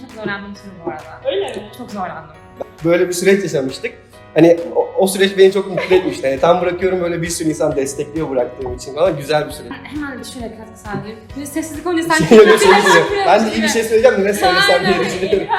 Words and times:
çok 0.00 0.10
zorlandığım 0.10 0.56
soru 0.56 0.72
bu 0.86 0.90
arada. 0.90 1.20
Öyle 1.24 1.48
mi? 1.48 1.70
Çok 1.78 1.90
zorlandım. 1.90 2.36
Böyle 2.84 3.08
bir 3.08 3.12
süreç 3.12 3.42
yaşamıştık. 3.42 3.92
Hani 4.34 4.60
o, 4.76 4.88
o 4.98 5.06
süreç 5.06 5.38
beni 5.38 5.52
çok 5.52 5.70
mutlu 5.70 5.96
etmişti. 5.96 6.26
Yani 6.26 6.40
tam 6.40 6.60
bırakıyorum 6.60 7.00
böyle 7.00 7.22
bir 7.22 7.28
sürü 7.28 7.48
insan 7.48 7.76
destekliyor 7.76 8.30
bıraktığım 8.30 8.74
için 8.74 8.94
falan 8.94 9.16
güzel 9.16 9.46
bir 9.46 9.52
süreç. 9.52 9.72
Hemen 9.82 10.18
bir 10.18 10.24
şöyle 10.24 10.56
katkı 10.56 10.80
sağlayayım. 10.80 11.18
Bir 11.36 11.46
sessizlik 11.46 11.86
olunca 11.86 12.02
sanki... 12.02 12.34
Öyle 12.40 12.58
söyleyeceğim. 12.58 13.06
ben 13.26 13.46
de 13.46 13.54
iyi 13.54 13.62
bir 13.62 13.68
şey 13.68 13.82
söyleyeceğim 13.82 14.16
de 14.16 14.24
ne 14.24 14.34
söylesem 14.34 14.86
diye 14.86 14.98
düşünüyorum. 15.00 15.46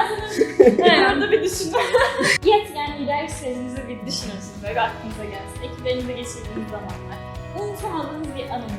Ben 0.79 1.03
orada 1.03 1.31
bir 1.31 1.43
düşünün. 1.43 1.73
Yet 2.45 2.67
yani 2.75 3.03
liderlik 3.03 3.31
sürecinizi 3.31 3.77
bir 3.77 4.07
düşünün 4.07 4.39
şimdi 4.41 4.67
böyle 4.67 4.81
aklınıza 4.81 5.23
gelsin. 5.23 5.73
Ekiplerinize 5.73 6.13
geçirdiğiniz 6.13 6.69
zamanlar. 6.71 7.17
Unutamadığınız 7.59 8.27
bir 8.37 8.49
anınız. 8.49 8.71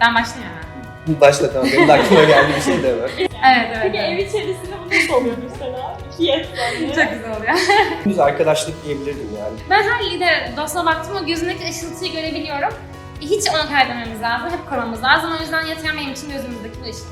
Ben 0.00 0.14
başlayayım 0.14 0.54
hemen. 0.54 1.20
Başla 1.20 1.52
tamam. 1.52 1.68
Benim 1.72 1.88
de 1.88 1.92
aklıma 1.92 2.24
geldi 2.24 2.52
bir 2.56 2.62
şey 2.62 2.82
de 2.82 2.88
hemen. 2.88 3.29
Evet 3.46 3.70
evet. 3.70 3.78
Peki 3.82 3.98
evet. 3.98 4.10
ev 4.10 4.18
içerisinde 4.26 4.74
bu 4.84 4.94
nasıl 4.94 5.14
oluyor 5.14 5.36
mesela? 5.50 5.98
İki 6.12 6.24
yet 6.24 6.48
yani. 6.58 6.94
Çok 6.94 7.12
güzel 7.12 7.36
oluyor. 7.36 7.54
Düz 8.04 8.18
arkadaşlık 8.18 8.84
diyebilirdim 8.84 9.28
yani. 9.38 9.58
Ben 9.70 9.82
her 9.82 10.04
lider 10.04 10.56
dostuna 10.56 10.86
baktım 10.86 11.16
o 11.22 11.26
gözündeki 11.26 11.64
ışıltıyı 11.70 12.12
görebiliyorum. 12.12 12.74
Hiç 13.20 13.48
onu 13.50 13.68
kaybetmemiz 13.68 14.22
lazım, 14.22 14.50
hep 14.50 14.70
korumamız 14.70 15.02
lazım. 15.02 15.30
O 15.38 15.42
yüzden 15.42 15.66
yeter 15.66 15.96
benim 15.96 16.12
için 16.12 16.30
gözümüzdeki 16.30 16.74
bu 16.80 16.84
ışıltı. 16.84 17.06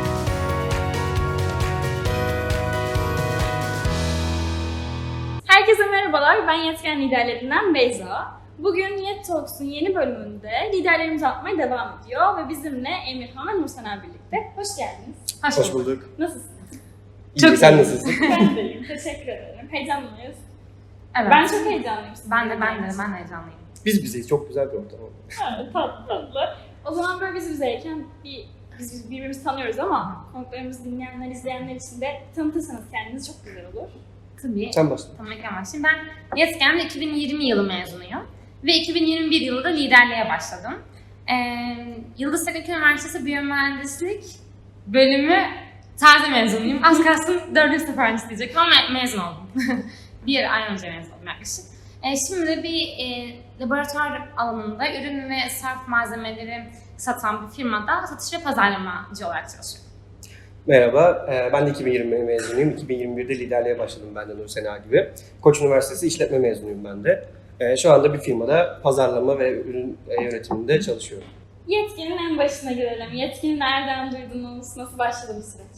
Herkese 5.47 5.87
merhabalar, 5.87 6.49
ben 6.49 6.55
Yetken 6.55 7.01
Liderlerinden 7.01 7.75
Beyza. 7.75 8.44
Bugün 8.65 8.99
Yet 8.99 9.27
Talks'un 9.27 9.65
yeni 9.65 9.95
bölümünde 9.95 10.51
liderlerimizi 10.73 11.27
atmaya 11.27 11.59
devam 11.59 11.99
ediyor 12.03 12.39
ve 12.39 12.49
bizimle 12.49 12.89
Emirhan 12.89 13.49
ve 13.49 13.63
Nursener 13.63 14.03
birlikte. 14.03 14.37
Hoş 14.57 14.77
geldiniz. 14.77 15.17
Hoş, 15.45 15.59
Hoş 15.59 15.73
bulduk. 15.73 16.09
Nasılsınız? 16.19 16.73
İyi, 17.35 17.41
Çok 17.41 17.59
sen 17.59 17.73
iyi. 17.73 17.79
nasılsın? 17.79 18.15
Ben 18.31 18.57
de 18.57 18.63
iyiyim, 18.63 18.85
teşekkür 18.89 19.29
ederim. 19.29 19.69
Heyecanlıyız. 19.71 20.37
Evet. 21.21 21.31
Ben 21.31 21.47
çok 21.47 21.67
heyecanlıyım. 21.67 22.15
ben 22.31 22.51
de, 22.51 22.61
ben 22.61 22.79
de, 22.79 22.89
ben 22.99 23.13
de 23.13 23.17
heyecanlıyım. 23.17 23.59
Biz 23.85 24.03
bizeyiz. 24.03 24.29
Çok 24.29 24.49
güzel 24.49 24.73
bir 24.73 24.77
ortam 24.77 25.01
oldu. 25.01 25.13
Ha, 25.41 25.67
tatlı 25.73 26.09
tatlı. 26.09 26.41
O 26.85 26.95
zaman 26.95 27.21
böyle 27.21 27.35
biz 27.35 27.51
bizeyken 27.51 28.05
bir, 28.25 28.49
biz 28.79 29.11
birbirimizi 29.11 29.45
tanıyoruz 29.45 29.79
ama 29.79 30.27
konuklarımızı 30.33 30.85
dinleyenler, 30.85 31.31
izleyenler 31.31 31.75
için 31.75 32.01
de 32.01 32.23
tanıtırsanız 32.37 32.91
kendinizi 32.93 33.33
çok 33.33 33.45
güzel 33.45 33.67
olur. 33.67 33.89
Tabii. 34.43 34.71
Sen 34.73 34.91
başla. 34.91 35.09
Tamam 35.17 35.33
başlayayım. 35.33 35.85
Ben 35.85 36.39
Yetken'de 36.39 36.85
2020 36.85 37.45
yılı 37.45 37.63
mezunuyum. 37.63 38.24
Ve 38.65 38.75
2021 38.75 39.41
yılında 39.41 39.69
liderliğe 39.69 40.29
başladım. 40.29 40.75
Ee, 41.31 41.35
Yıldız 42.19 42.45
Teknik 42.45 42.69
Üniversitesi 42.69 43.27
Biyomühendislik 43.27 44.25
bölümü 44.87 45.37
taze 46.01 46.31
mezunuyum. 46.31 46.85
Az 46.85 47.05
kalsın 47.05 47.41
4. 47.55 47.81
sınıf 47.81 47.99
öğrencisi 47.99 48.29
diyecektim 48.29 48.59
ama 48.61 48.71
me- 48.71 48.93
mezun 48.93 49.19
oldum. 49.19 49.49
bir 50.27 50.55
ay 50.55 50.73
önce 50.73 50.91
mezun 50.91 51.11
oldum 51.13 51.27
yaklaşık. 51.27 51.65
Ee, 52.03 52.15
şimdi 52.29 52.63
bir 52.63 52.81
e, 52.99 53.37
laboratuvar 53.61 54.29
alanında 54.37 54.85
ürün 54.93 55.31
ve 55.31 55.51
sarf 55.51 55.89
malzemeleri 55.89 56.65
satan 56.97 57.47
bir 57.47 57.53
firmada 57.57 58.07
satış 58.07 58.41
ve 58.41 58.45
pazarlamacı 58.45 59.27
olarak 59.27 59.51
çalışıyorum. 59.51 59.91
Merhaba, 60.67 61.27
e, 61.33 61.53
ben 61.53 61.67
de 61.67 61.71
2020 61.71 62.19
mezunuyum. 62.19 62.71
2021'de 62.71 63.39
liderliğe 63.39 63.79
başladım 63.79 64.09
ben 64.17 64.29
de 64.29 64.37
Nur 64.37 64.49
Sena 64.49 64.79
gibi. 64.79 65.11
Koç 65.41 65.61
Üniversitesi 65.61 66.07
işletme 66.07 66.39
mezunuyum 66.39 66.85
ben 66.85 67.05
de. 67.05 67.29
E, 67.61 67.77
Şu 67.77 67.93
anda 67.93 68.15
bir 68.15 68.19
firmada 68.19 68.81
pazarlama 68.83 69.39
ve 69.39 69.51
ürün 69.61 69.99
e, 70.09 70.23
yönetiminde 70.25 70.81
çalışıyorum. 70.81 71.29
Yetkinin 71.69 72.19
en 72.31 72.39
başına 72.39 72.73
girelim. 72.73 73.13
Yetkini 73.15 73.59
nereden 73.59 74.13
duydunuz? 74.13 74.77
Nasıl 74.77 74.99
başladı 74.99 75.33
bu 75.39 75.43
süreç? 75.43 75.77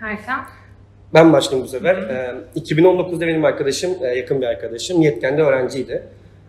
Harika. 0.00 0.46
Ben 1.14 1.32
başlayayım 1.32 1.66
bu 1.66 1.70
sefer. 1.70 1.94
E, 1.96 2.34
2019'da 2.56 3.26
benim 3.26 3.44
arkadaşım, 3.44 3.90
e, 4.02 4.06
yakın 4.06 4.40
bir 4.40 4.46
arkadaşım, 4.46 5.02
Yetken'de 5.02 5.42
öğrenciydi. 5.42 6.02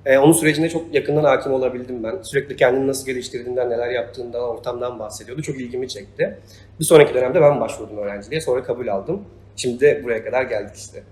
E, 0.06 0.18
onun 0.18 0.32
sürecine 0.32 0.70
çok 0.70 0.94
yakından 0.96 1.24
hakim 1.24 1.54
olabildim 1.54 2.04
ben. 2.04 2.22
Sürekli 2.22 2.56
kendini 2.56 2.88
nasıl 2.88 3.06
geliştirdiğinden, 3.06 3.70
neler 3.70 3.90
yaptığından, 3.90 4.42
ortamdan 4.42 5.00
bahsediyordu. 5.00 5.42
Çok 5.42 5.56
ilgimi 5.56 5.88
çekti. 5.88 6.38
Bir 6.80 6.86
sonraki 6.86 7.14
dönemde 7.14 7.42
ben 7.42 7.60
başvurdum 7.62 7.98
öğrenciliğe, 7.98 8.42
sonra 8.42 8.64
kabul 8.64 8.88
aldım. 8.88 9.24
Şimdi 9.56 9.80
de 9.80 10.04
buraya 10.04 10.24
kadar 10.24 10.44
geldik 10.44 10.76
işte. 10.76 11.04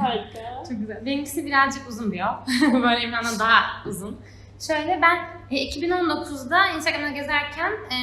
Harika. 0.00 0.64
Çok 0.68 0.78
güzel. 0.80 1.06
Benimkisi 1.06 1.46
birazcık 1.46 1.88
uzun 1.88 2.12
bir 2.12 2.18
yol. 2.18 2.36
Böyle 2.82 3.04
İmran'dan 3.04 3.38
daha 3.38 3.88
uzun. 3.88 4.20
Şöyle 4.66 4.98
ben 5.02 5.18
e, 5.50 5.56
2019'da 5.56 6.68
Instagram'da 6.68 7.08
gezerken 7.08 7.72
e, 7.72 7.96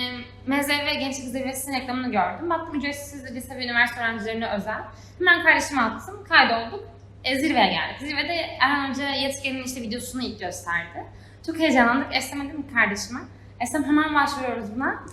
MZV 0.48 1.00
Gençlik 1.00 1.28
Zirvesi'nin 1.28 1.80
reklamını 1.80 2.12
gördüm. 2.12 2.50
Baktım 2.50 2.76
ücretsiz 2.76 3.36
lise 3.36 3.56
ve 3.56 3.66
üniversite 3.66 4.02
öğrencilerine 4.02 4.50
özel. 4.50 4.82
Hemen 5.20 5.44
kardeşime 5.44 5.82
attım, 5.82 6.24
kaydolduk. 6.24 6.84
E, 7.24 7.40
zirveye 7.40 7.68
geldik. 7.68 8.00
Zirvede 8.00 8.34
Erhan 8.60 8.90
Hoca 8.90 9.10
Yetken'in 9.10 9.64
işte 9.64 9.82
videosunu 9.82 10.24
ilk 10.24 10.40
gösterdi. 10.40 11.06
Çok 11.46 11.60
heyecanlandık. 11.60 12.16
Esem 12.16 12.50
dedim 12.50 12.66
kardeşime. 12.74 13.20
Esem 13.60 13.84
hemen 13.84 14.16
başvuruyoruz 14.16 14.76
buna. 14.76 15.04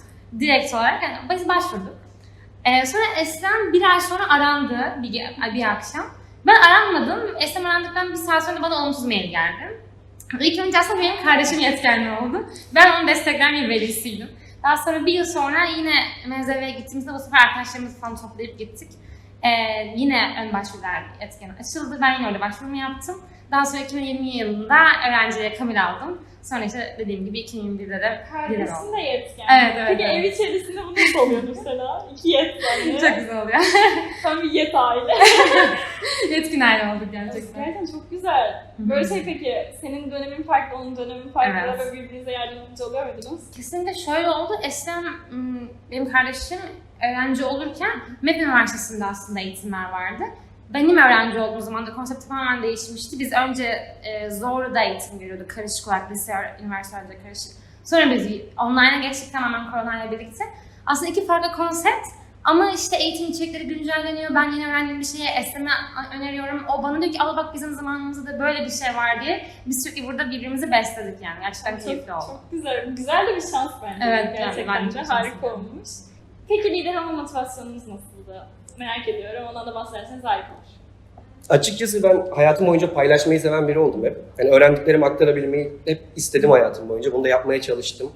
Direkt 0.40 0.74
olarak. 0.74 1.02
Yani 1.02 1.16
biz 1.30 1.48
başvurduk. 1.48 1.97
E, 2.64 2.86
sonra 2.86 3.02
Eslem 3.20 3.72
bir 3.72 3.82
ay 3.82 4.00
sonra 4.00 4.28
arandı 4.28 4.94
bir, 5.02 5.22
bir 5.54 5.64
akşam. 5.64 6.06
Ben 6.46 6.54
aranmadım. 6.54 7.36
Esem 7.41 7.66
arandıktan 7.66 8.10
bir 8.10 8.16
saat 8.16 8.44
sonra 8.44 8.62
bana 8.62 8.82
olumsuz 8.82 9.04
mail 9.04 9.30
geldi. 9.30 9.80
İlk 10.41 10.58
önce 10.58 10.78
aslında 10.78 11.00
benim 11.00 11.24
kardeşim 11.24 11.58
yetkenli 11.58 12.10
oldu. 12.10 12.46
Ben 12.74 13.00
onu 13.00 13.08
destekleyen 13.08 13.54
bir 13.54 13.69
velisiydim. 13.69 14.30
Daha 14.62 14.76
sonra 14.76 15.06
bir 15.06 15.12
yıl 15.12 15.24
sonra 15.24 15.64
yine 15.64 15.94
mezeveye 16.26 16.70
gittiğimizde 16.70 17.12
bu 17.12 17.19
sefer 17.19 17.38
arkadaşlarımızı 17.46 18.00
falan 18.00 18.16
toplayıp 18.16 18.58
gittik. 18.58 18.90
Ee, 19.42 19.48
yine 19.96 20.36
ön 20.42 20.52
başvurular 20.52 21.04
etken 21.20 21.48
açıldı. 21.48 21.98
Ben 22.02 22.14
yine 22.14 22.26
orada 22.26 22.40
başvurumu 22.40 22.76
yaptım. 22.76 23.22
Daha 23.50 23.64
sonra 23.64 23.82
2020 23.82 24.36
yılında 24.36 24.75
öğrenciye 25.09 25.54
kabul 25.54 25.76
aldım. 25.76 26.22
Sonra 26.42 26.64
işte 26.64 26.97
dediğim 26.98 27.25
gibi 27.25 27.41
2021'de 27.41 27.91
de 27.91 28.25
lider 28.50 28.66
oldum. 28.82 28.97
de 28.97 29.00
yetken. 29.00 29.47
Evet, 29.62 29.75
evet, 29.76 29.88
Peki 29.88 30.03
evet. 30.03 30.25
ev 30.25 30.32
içerisinde 30.32 30.84
bu 30.84 30.92
nasıl 30.94 31.19
oluyor 31.19 31.42
mesela? 31.48 32.08
İki 32.12 32.28
yetken. 32.28 32.91
Çok 33.00 33.19
güzel 33.19 33.42
oluyor. 33.42 33.58
Tam 34.22 34.42
bir 34.42 34.50
yet 34.50 34.75
aile. 34.75 35.12
Yetkin 36.31 36.60
aile 36.60 36.92
olduk 36.94 37.12
gerçekten. 37.12 37.64
Gerçekten 37.64 37.87
çok 37.87 38.10
güzel. 38.10 38.66
Böyle 38.78 39.08
şey 39.08 39.25
peki, 39.25 39.54
senin 39.81 40.10
dönemin 40.10 40.42
farklı, 40.42 40.76
onun 40.78 40.97
dönemin 40.97 41.28
farklı 41.32 41.60
Evet. 41.60 41.87
ve 41.87 41.92
birbirinize 41.92 42.31
yardımcı 42.32 42.87
oluyor 42.87 43.14
muydunuz? 43.14 43.41
Kesinlikle 43.56 43.94
şöyle 43.94 44.31
oldu. 44.31 44.53
M, 45.31 45.60
benim 45.91 46.12
kardeşim 46.12 46.58
öğrenci 47.03 47.44
olurken 47.44 47.91
MEP 48.22 48.37
Üniversitesi'nde 48.37 49.04
aslında 49.04 49.41
eğitimler 49.41 49.91
vardı. 49.92 50.25
Benim 50.74 50.96
öğrenci 50.96 51.38
olduğum 51.40 51.60
zaman 51.60 51.86
da 51.86 51.92
konsept 51.94 52.28
tamamen 52.28 52.62
değişmişti. 52.62 53.18
Biz 53.18 53.32
önce 53.32 53.64
e, 54.02 54.30
Zorlu'da 54.30 54.80
eğitim 54.80 55.18
görüyorduk. 55.18 55.50
Karışık 55.50 55.88
olarak 55.88 56.10
lise, 56.10 56.32
üniversite 56.62 56.96
öğrencileri 56.96 57.22
karışık. 57.22 57.52
Sonra 57.84 58.10
biz 58.10 58.26
online'a 58.58 58.98
geçtik 58.98 59.32
tamamen 59.32 59.70
koronayla 59.70 60.10
birlikte. 60.10 60.44
Aslında 60.86 61.10
iki 61.10 61.26
farklı 61.26 61.52
konsept 61.52 62.06
ama 62.44 62.70
işte 62.70 62.96
eğitim 62.96 63.26
içerikleri 63.26 63.66
güncelleniyor. 63.68 64.34
Ben 64.34 64.52
yeni 64.52 64.66
öğrendiğim 64.66 65.00
bir 65.00 65.04
şeye 65.04 65.30
Eslem'e 65.30 65.70
öneriyorum. 66.16 66.64
O 66.68 66.82
bana 66.82 67.02
diyor 67.02 67.12
ki 67.12 67.22
al 67.22 67.36
bak 67.36 67.54
bizim 67.54 67.74
zamanımızda 67.74 68.32
da 68.32 68.40
böyle 68.40 68.64
bir 68.64 68.70
şey 68.70 68.96
var 68.96 69.20
diye. 69.20 69.46
Biz 69.66 69.82
sürekli 69.84 70.06
burada 70.06 70.30
birbirimizi 70.30 70.70
besledik 70.70 71.22
yani. 71.22 71.40
Gerçekten 71.40 71.78
keyifli 71.78 72.12
oldu. 72.12 72.24
Çok 72.26 72.50
güzel. 72.50 72.86
Güzel 72.96 73.26
de 73.26 73.36
bir 73.36 73.40
şans 73.40 73.72
bence. 73.82 74.04
Evet, 74.04 74.24
yani 74.24 74.36
Gerçekten 74.38 74.74
ben 74.74 74.88
de 74.88 74.92
çok 74.92 75.10
harika 75.10 75.54
olmuş. 75.54 75.88
Peki 76.48 76.70
lider 76.70 76.94
olma 76.94 77.12
motivasyonunuz 77.12 77.88
nasıldı? 77.88 78.46
Merak 78.78 79.08
ediyorum. 79.08 79.42
Ondan 79.50 79.66
da 79.66 79.74
bahsederseniz 79.74 80.24
harika 80.24 80.48
olur. 80.48 80.68
Açıkçası 81.48 82.02
ben 82.02 82.26
hayatım 82.34 82.66
boyunca 82.66 82.94
paylaşmayı 82.94 83.40
seven 83.40 83.68
biri 83.68 83.78
oldum 83.78 84.04
hep. 84.04 84.16
Yani 84.38 84.50
öğrendiklerimi 84.50 85.04
aktarabilmeyi 85.04 85.72
hep 85.86 86.00
istedim 86.16 86.50
hayatım 86.50 86.88
boyunca. 86.88 87.12
Bunu 87.12 87.24
da 87.24 87.28
yapmaya 87.28 87.60
çalıştım. 87.60 88.12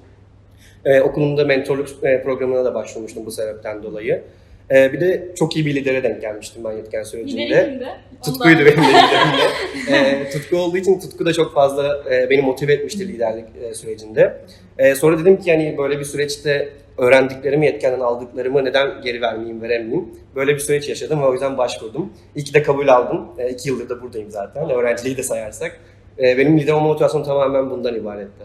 Ee, 0.85 1.01
okulumda 1.01 1.45
mentorluk 1.45 1.89
e, 2.03 2.23
programına 2.23 2.65
da 2.65 2.73
başvurmuştum 2.75 3.25
bu 3.25 3.31
sebepten 3.31 3.83
dolayı. 3.83 4.23
Ee, 4.71 4.93
bir 4.93 5.01
de 5.01 5.27
çok 5.35 5.55
iyi 5.55 5.65
bir 5.65 5.75
lidere 5.75 6.03
denk 6.03 6.21
gelmiştim 6.21 6.63
ben 6.63 6.71
yetken 6.71 7.03
sürecinde. 7.03 7.41
Lideri 7.41 7.65
kimdi? 7.65 7.87
Tutkuydu 8.25 8.59
benim 8.59 8.77
de 8.77 8.87
liderimde. 8.87 9.43
Ee, 9.91 10.29
tutku 10.29 10.57
olduğu 10.57 10.77
için 10.77 10.99
Tutku 10.99 11.25
da 11.25 11.33
çok 11.33 11.53
fazla 11.53 12.03
e, 12.11 12.29
beni 12.29 12.41
motive 12.41 12.73
etmişti 12.73 13.07
liderlik 13.07 13.45
e, 13.63 13.73
sürecinde. 13.73 14.37
E, 14.77 14.95
sonra 14.95 15.19
dedim 15.19 15.41
ki 15.41 15.49
yani 15.49 15.75
böyle 15.77 15.99
bir 15.99 16.05
süreçte 16.05 16.69
öğrendiklerimi, 16.97 17.65
yetkenden 17.65 17.99
aldıklarımı 17.99 18.65
neden 18.65 19.01
geri 19.01 19.21
vermeyeyim, 19.21 19.61
veremeyeyim. 19.61 20.19
Böyle 20.35 20.53
bir 20.53 20.59
süreç 20.59 20.89
yaşadım 20.89 21.21
ve 21.21 21.25
o 21.25 21.33
yüzden 21.33 21.57
başvurdum. 21.57 22.13
İyi 22.35 22.43
ki 22.45 22.53
de 22.53 22.63
kabul 22.63 22.87
aldım. 22.87 23.27
E, 23.37 23.49
iki 23.49 23.69
yıldır 23.69 23.89
da 23.89 24.01
buradayım 24.01 24.31
zaten. 24.31 24.69
Öğrenciliği 24.69 25.17
de 25.17 25.23
sayarsak. 25.23 25.79
E, 26.19 26.37
benim 26.37 26.59
lider 26.59 26.73
olma 26.73 26.87
motivasyonum 26.87 27.25
tamamen 27.27 27.69
bundan 27.69 27.95
ibaretti. 27.95 28.43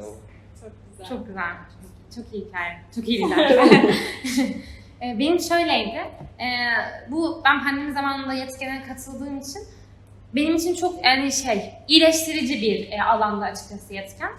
Çok 0.61 0.73
güzel. 0.99 1.09
Çok 1.09 1.27
güzel. 1.27 1.51
Çok, 2.15 2.25
çok 2.25 2.35
iyi 2.35 2.45
hikaye. 2.45 2.73
Çok 2.95 3.09
iyi 3.09 3.19
lider. 3.25 3.59
E, 5.03 5.19
Benim 5.19 5.41
şöyleydi. 5.41 5.97
e, 6.41 6.47
Bu 7.11 7.43
ben 7.45 7.65
pandemi 7.65 7.93
zamanında 7.93 8.33
yetkene 8.33 8.83
katıldığım 8.89 9.39
için 9.39 9.63
benim 10.35 10.55
için 10.57 10.75
çok 10.75 11.05
yani 11.05 11.33
şey 11.33 11.71
iyileştirici 11.89 12.55
bir 12.63 12.93
e, 12.93 13.03
alanda 13.03 13.45
açıkçası 13.45 13.95
yetken. 13.95 14.31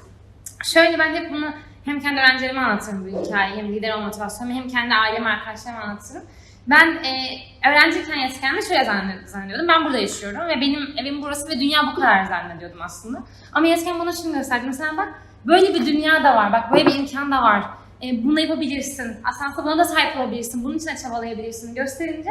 Şöyle 0.63 0.99
ben 0.99 1.13
hep 1.15 1.31
bunu 1.33 1.51
hem 1.85 1.99
kendi 1.99 2.19
öğrencilerime 2.19 2.61
anlatırım 2.61 3.05
bu 3.05 3.25
hikayeyi, 3.25 3.57
hem 3.57 3.73
lider 3.73 3.93
olma 3.93 4.05
motivasyonumu, 4.05 4.59
hem 4.59 4.67
kendi 4.67 4.95
aileme, 4.95 5.29
arkadaşlarıma 5.29 5.81
anlatırım. 5.81 6.23
Ben 6.67 6.87
e, 6.87 7.37
öğrenciyken 7.69 8.15
yetişkende 8.15 8.61
şöyle 8.61 8.81
zann- 8.83 9.25
zannediyordum. 9.27 9.67
Ben 9.67 9.85
burada 9.85 9.97
yaşıyorum 9.97 10.47
ve 10.47 10.61
benim 10.61 10.93
evim 10.97 11.21
burası 11.21 11.49
ve 11.49 11.59
dünya 11.59 11.79
bu 11.91 11.95
kadar 11.95 12.23
zannediyordum 12.25 12.81
aslında. 12.81 13.23
Ama 13.53 13.67
yetişken 13.67 13.99
bana 13.99 14.11
şunu 14.11 14.33
gösterdi. 14.33 14.63
Mesela 14.67 14.97
bak 14.97 15.07
böyle 15.45 15.73
bir 15.73 15.85
dünya 15.85 16.23
da 16.23 16.35
var, 16.35 16.53
bak 16.53 16.71
böyle 16.71 16.85
bir 16.85 16.95
imkan 16.95 17.31
da 17.31 17.41
var. 17.41 17.63
E, 18.03 18.23
bunu 18.23 18.39
yapabilirsin. 18.39 19.17
Aslında 19.23 19.63
buna 19.65 19.77
da 19.77 19.83
sahip 19.83 20.17
olabilirsin. 20.17 20.63
Bunun 20.63 20.77
için 20.77 20.87
de 20.87 20.95
çabalayabilirsin. 21.03 21.75
Gösterince 21.75 22.29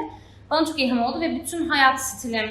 bana 0.51 0.65
çok 0.67 0.81
ilham 0.81 1.03
oldu 1.03 1.21
ve 1.21 1.35
bütün 1.35 1.69
hayat 1.69 2.01
stilim, 2.01 2.51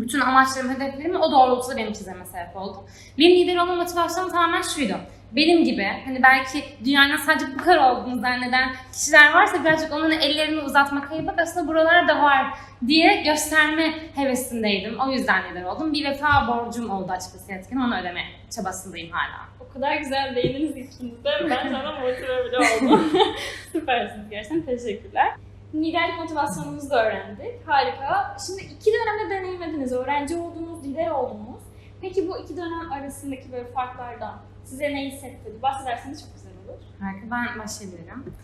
bütün 0.00 0.20
amaçlarım, 0.20 0.70
hedeflerim 0.70 1.20
o 1.20 1.32
doğrultuda 1.32 1.76
benim 1.76 1.92
çizmeme 1.92 2.24
sebep 2.24 2.56
oldu. 2.56 2.84
Benim 3.18 3.36
lider 3.36 3.56
olma 3.56 3.74
motivasyonum 3.74 4.30
tamamen 4.30 4.62
şuydu. 4.62 4.96
Benim 5.32 5.64
gibi 5.64 5.86
hani 6.04 6.22
belki 6.22 6.64
dünyanın 6.84 7.16
sadece 7.16 7.46
bu 7.58 7.64
kadar 7.64 7.76
olduğunu 7.90 8.20
zanneden 8.20 8.68
kişiler 8.92 9.34
varsa 9.34 9.64
birazcık 9.64 9.92
onların 9.92 10.20
ellerini 10.20 10.60
uzatmak, 10.60 11.10
hayır 11.10 11.26
bak 11.26 11.38
aslında 11.42 11.68
buralar 11.68 12.08
da 12.08 12.22
var 12.22 12.46
diye 12.86 13.22
gösterme 13.22 13.94
hevesindeydim. 14.14 15.00
O 15.00 15.10
yüzden 15.10 15.50
lider 15.50 15.62
oldum. 15.64 15.92
Bir 15.92 16.04
vefa 16.04 16.48
borcum 16.48 16.90
oldu 16.90 17.12
açıkçası 17.12 17.52
yetkin. 17.52 17.76
Onu 17.76 18.00
ödeme 18.00 18.20
çabasındayım 18.56 19.10
hala. 19.10 19.48
O 19.60 19.72
kadar 19.72 19.96
güzel 19.96 20.36
değindiniz 20.36 20.76
ikiniz 20.76 21.24
de. 21.24 21.30
Ben 21.50 21.68
sana 21.72 22.00
motive 22.00 22.44
bile 22.44 22.58
oldum. 22.58 23.12
Süpersiniz 23.72 24.30
gerçekten. 24.30 24.62
Teşekkürler. 24.62 25.34
Liderlik 25.74 26.18
motivasyonunuzu 26.18 26.90
da 26.90 27.04
öğrendik. 27.06 27.68
Harika. 27.68 28.36
Şimdi 28.46 28.62
iki 28.62 28.90
dönemde 28.92 29.34
deneyimlediniz. 29.34 29.92
Öğrenci 29.92 30.36
oldunuz, 30.36 30.84
lider 30.84 31.10
oldunuz. 31.10 31.62
Peki 32.00 32.28
bu 32.28 32.38
iki 32.38 32.56
dönem 32.56 32.92
arasındaki 32.92 33.52
böyle 33.52 33.72
farklardan 33.72 34.38
size 34.64 34.84
ne 34.84 35.06
hissettirdi? 35.10 35.62
Bahsederseniz 35.62 36.22
çok 36.22 36.34
güzel 36.34 36.52
olur. 36.52 36.80
Harika, 37.00 37.30
ben 37.30 37.58
başlayabilirim. 37.58 38.34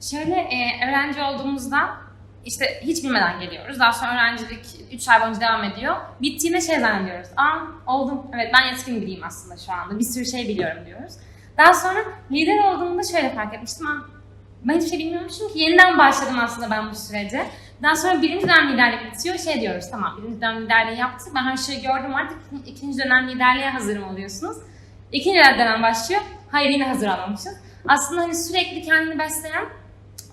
Şöyle 0.00 0.34
e, 0.34 0.88
öğrenci 0.88 1.22
olduğumuzda 1.22 1.96
işte 2.44 2.80
hiç 2.82 3.04
bilmeden 3.04 3.40
geliyoruz. 3.40 3.80
Daha 3.80 3.92
sonra 3.92 4.12
öğrencilik 4.12 4.66
3 4.92 5.08
ay 5.08 5.20
boyunca 5.22 5.40
devam 5.40 5.64
ediyor. 5.64 5.96
Bittiğinde 6.22 6.60
şey 6.60 6.80
zannediyoruz. 6.80 7.28
Aa 7.36 7.58
oldum. 7.92 8.22
Evet 8.34 8.50
ben 8.54 8.66
yetkin 8.72 9.02
biriyim 9.02 9.24
aslında 9.24 9.56
şu 9.56 9.72
anda. 9.72 9.98
Bir 9.98 10.04
sürü 10.04 10.26
şey 10.26 10.48
biliyorum 10.48 10.86
diyoruz. 10.86 11.14
Daha 11.58 11.74
sonra 11.74 11.98
lider 12.30 12.64
olduğumda 12.64 13.02
şöyle 13.02 13.34
fark 13.34 13.54
etmiştim. 13.54 13.86
Aa, 13.86 14.13
ben 14.64 14.74
hiçbir 14.74 14.90
şey 14.90 14.98
bilmiyormuşum 14.98 15.52
ki 15.52 15.58
yeniden 15.58 15.98
başladım 15.98 16.36
aslında 16.40 16.70
ben 16.70 16.90
bu 16.90 16.94
sürece. 16.94 17.46
Daha 17.82 17.96
sonra 17.96 18.22
birinci 18.22 18.48
dönem 18.48 18.72
liderlik 18.72 19.12
bitiyor. 19.12 19.38
Şey 19.38 19.60
diyoruz 19.60 19.90
tamam 19.90 20.18
birinci 20.22 20.40
dönem 20.40 20.62
liderliği 20.62 20.98
yaptık. 20.98 21.32
Ben 21.34 21.42
her 21.42 21.56
şeyi 21.56 21.82
gördüm 21.82 22.14
artık 22.14 22.38
ikinci 22.66 22.98
dönem 22.98 23.28
liderliğe 23.28 23.70
hazırım 23.70 24.08
oluyorsunuz. 24.08 24.56
İkinci 25.12 25.38
dönem 25.38 25.82
başlıyor. 25.82 26.22
Hayır 26.50 26.70
yine 26.70 26.88
hazır 26.88 27.08
olmamışız. 27.08 27.56
Aslında 27.88 28.22
hani 28.22 28.34
sürekli 28.34 28.82
kendini 28.82 29.18
besleyen, 29.18 29.64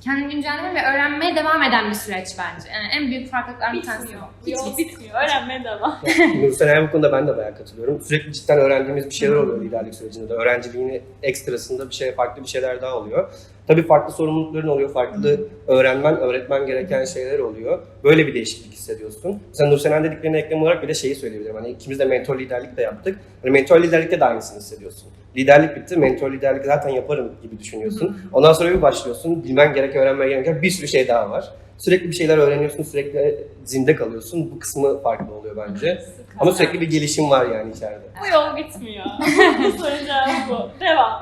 kendini 0.03 0.33
güncelleyen 0.33 0.75
ve 0.75 0.80
öğrenmeye 0.80 1.36
devam 1.36 1.63
eden 1.63 1.89
bir 1.89 1.95
süreç 1.95 2.27
bence. 2.38 2.69
Yani 2.74 2.88
en 2.98 3.07
büyük 3.12 3.31
farklılıklardan 3.31 3.77
bir 3.77 3.81
tanesi. 3.81 4.03
Bitmiyor. 4.07 4.27
Hiç 4.45 4.53
Yol 4.56 4.77
bitmiyor. 4.77 4.89
bitmiyor. 4.92 5.15
Öğrenmeye 5.24 5.63
devam. 5.63 6.00
Nursen'e 6.44 6.88
bu 6.88 6.92
konuda 6.92 7.12
ben 7.12 7.27
de 7.27 7.38
bayağı 7.38 7.56
katılıyorum. 7.57 8.01
Sürekli 8.01 8.33
cidden 8.33 8.57
öğrendiğimiz 8.57 9.06
bir 9.06 9.12
şeyler 9.15 9.36
oluyor 9.36 9.62
liderlik 9.62 9.95
sürecinde 9.95 10.30
de. 10.30 10.33
Öğrenciliğin 10.33 11.01
ekstrasında 11.24 11.89
bir 11.89 11.95
şey, 11.95 12.12
farklı 12.12 12.44
bir 12.44 12.48
şeyler 12.48 12.81
daha 12.81 12.98
oluyor. 12.98 13.33
Tabii 13.68 13.88
farklı 13.88 14.13
sorumlulukların 14.13 14.68
oluyor, 14.68 14.94
farklı 14.94 15.48
öğrenmen, 15.68 16.18
öğretmen 16.18 16.65
gereken 16.65 17.06
şeyler 17.06 17.39
oluyor. 17.39 17.80
Böyle 18.04 18.27
bir 18.27 18.33
değişiklik 18.33 18.74
hissediyorsun. 18.74 19.39
Mesela 19.50 19.69
Nursen'in 19.69 20.04
dediklerine 20.04 20.39
eklem 20.39 20.62
olarak 20.62 20.83
bir 20.83 20.88
de 20.88 20.94
şeyi 20.94 21.15
söyleyebilirim. 21.15 21.56
Hani 21.56 21.69
ikimiz 21.69 22.00
de 22.00 22.06
mentor 22.06 22.39
liderlik 22.39 22.77
de 22.77 22.81
yaptık. 22.81 23.19
Hani 23.42 23.51
mentor 23.51 23.83
liderlikte 23.83 24.19
de 24.19 24.25
aynısını 24.25 24.59
hissediyorsun. 24.59 25.09
Liderlik 25.38 25.75
bitti, 25.75 25.98
mentor 25.98 26.31
liderlik 26.31 26.66
zaten 26.66 26.89
yaparım 26.89 27.31
gibi 27.42 27.60
düşünüyorsun. 27.60 28.22
Ondan 28.33 28.54
sonra 28.54 28.69
bir 28.69 28.81
başlıyorsun, 28.81 29.44
bilmen 29.44 29.74
gereken, 29.74 30.01
öğrenmen 30.01 30.30
gereken 30.30 30.62
bir 30.62 30.72
sürü 30.72 30.88
şey 30.88 31.07
daha 31.07 31.30
var. 31.30 31.51
Sürekli 31.78 32.07
bir 32.07 32.16
şeyler 32.16 32.38
öğreniyorsun, 32.38 32.83
sürekli 32.83 33.48
zinde 33.66 33.95
kalıyorsun. 33.95 34.51
Bu 34.51 34.60
kısmı 34.60 35.01
farklı 35.01 35.36
oluyor 35.36 35.57
bence. 35.57 36.01
Ama 36.39 36.51
sürekli 36.51 36.81
bir 36.81 36.89
gelişim 36.89 37.30
var 37.30 37.45
yani 37.45 37.72
içeride. 37.72 38.06
Bu 38.22 38.28
yol 38.33 38.56
bitmiyor. 38.57 39.06
bu 39.60 39.78
cevabı 39.78 40.50
bu. 40.50 40.80
Devam. 40.80 41.22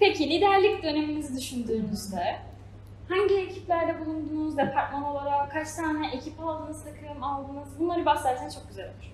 Peki 0.00 0.30
liderlik 0.30 0.82
döneminizi 0.82 1.36
düşündüğünüzde 1.38 2.36
hangi 3.08 3.34
ekiplerde 3.34 3.94
bulundunuz, 4.06 4.56
departman 4.56 5.04
olarak, 5.04 5.52
kaç 5.52 5.72
tane 5.72 6.10
ekip 6.16 6.40
aldınız, 6.40 6.84
takım 6.84 7.22
aldınız? 7.22 7.68
Bunları 7.78 8.06
bahsederseniz 8.06 8.54
çok 8.54 8.68
güzel 8.68 8.84
olur. 8.84 9.10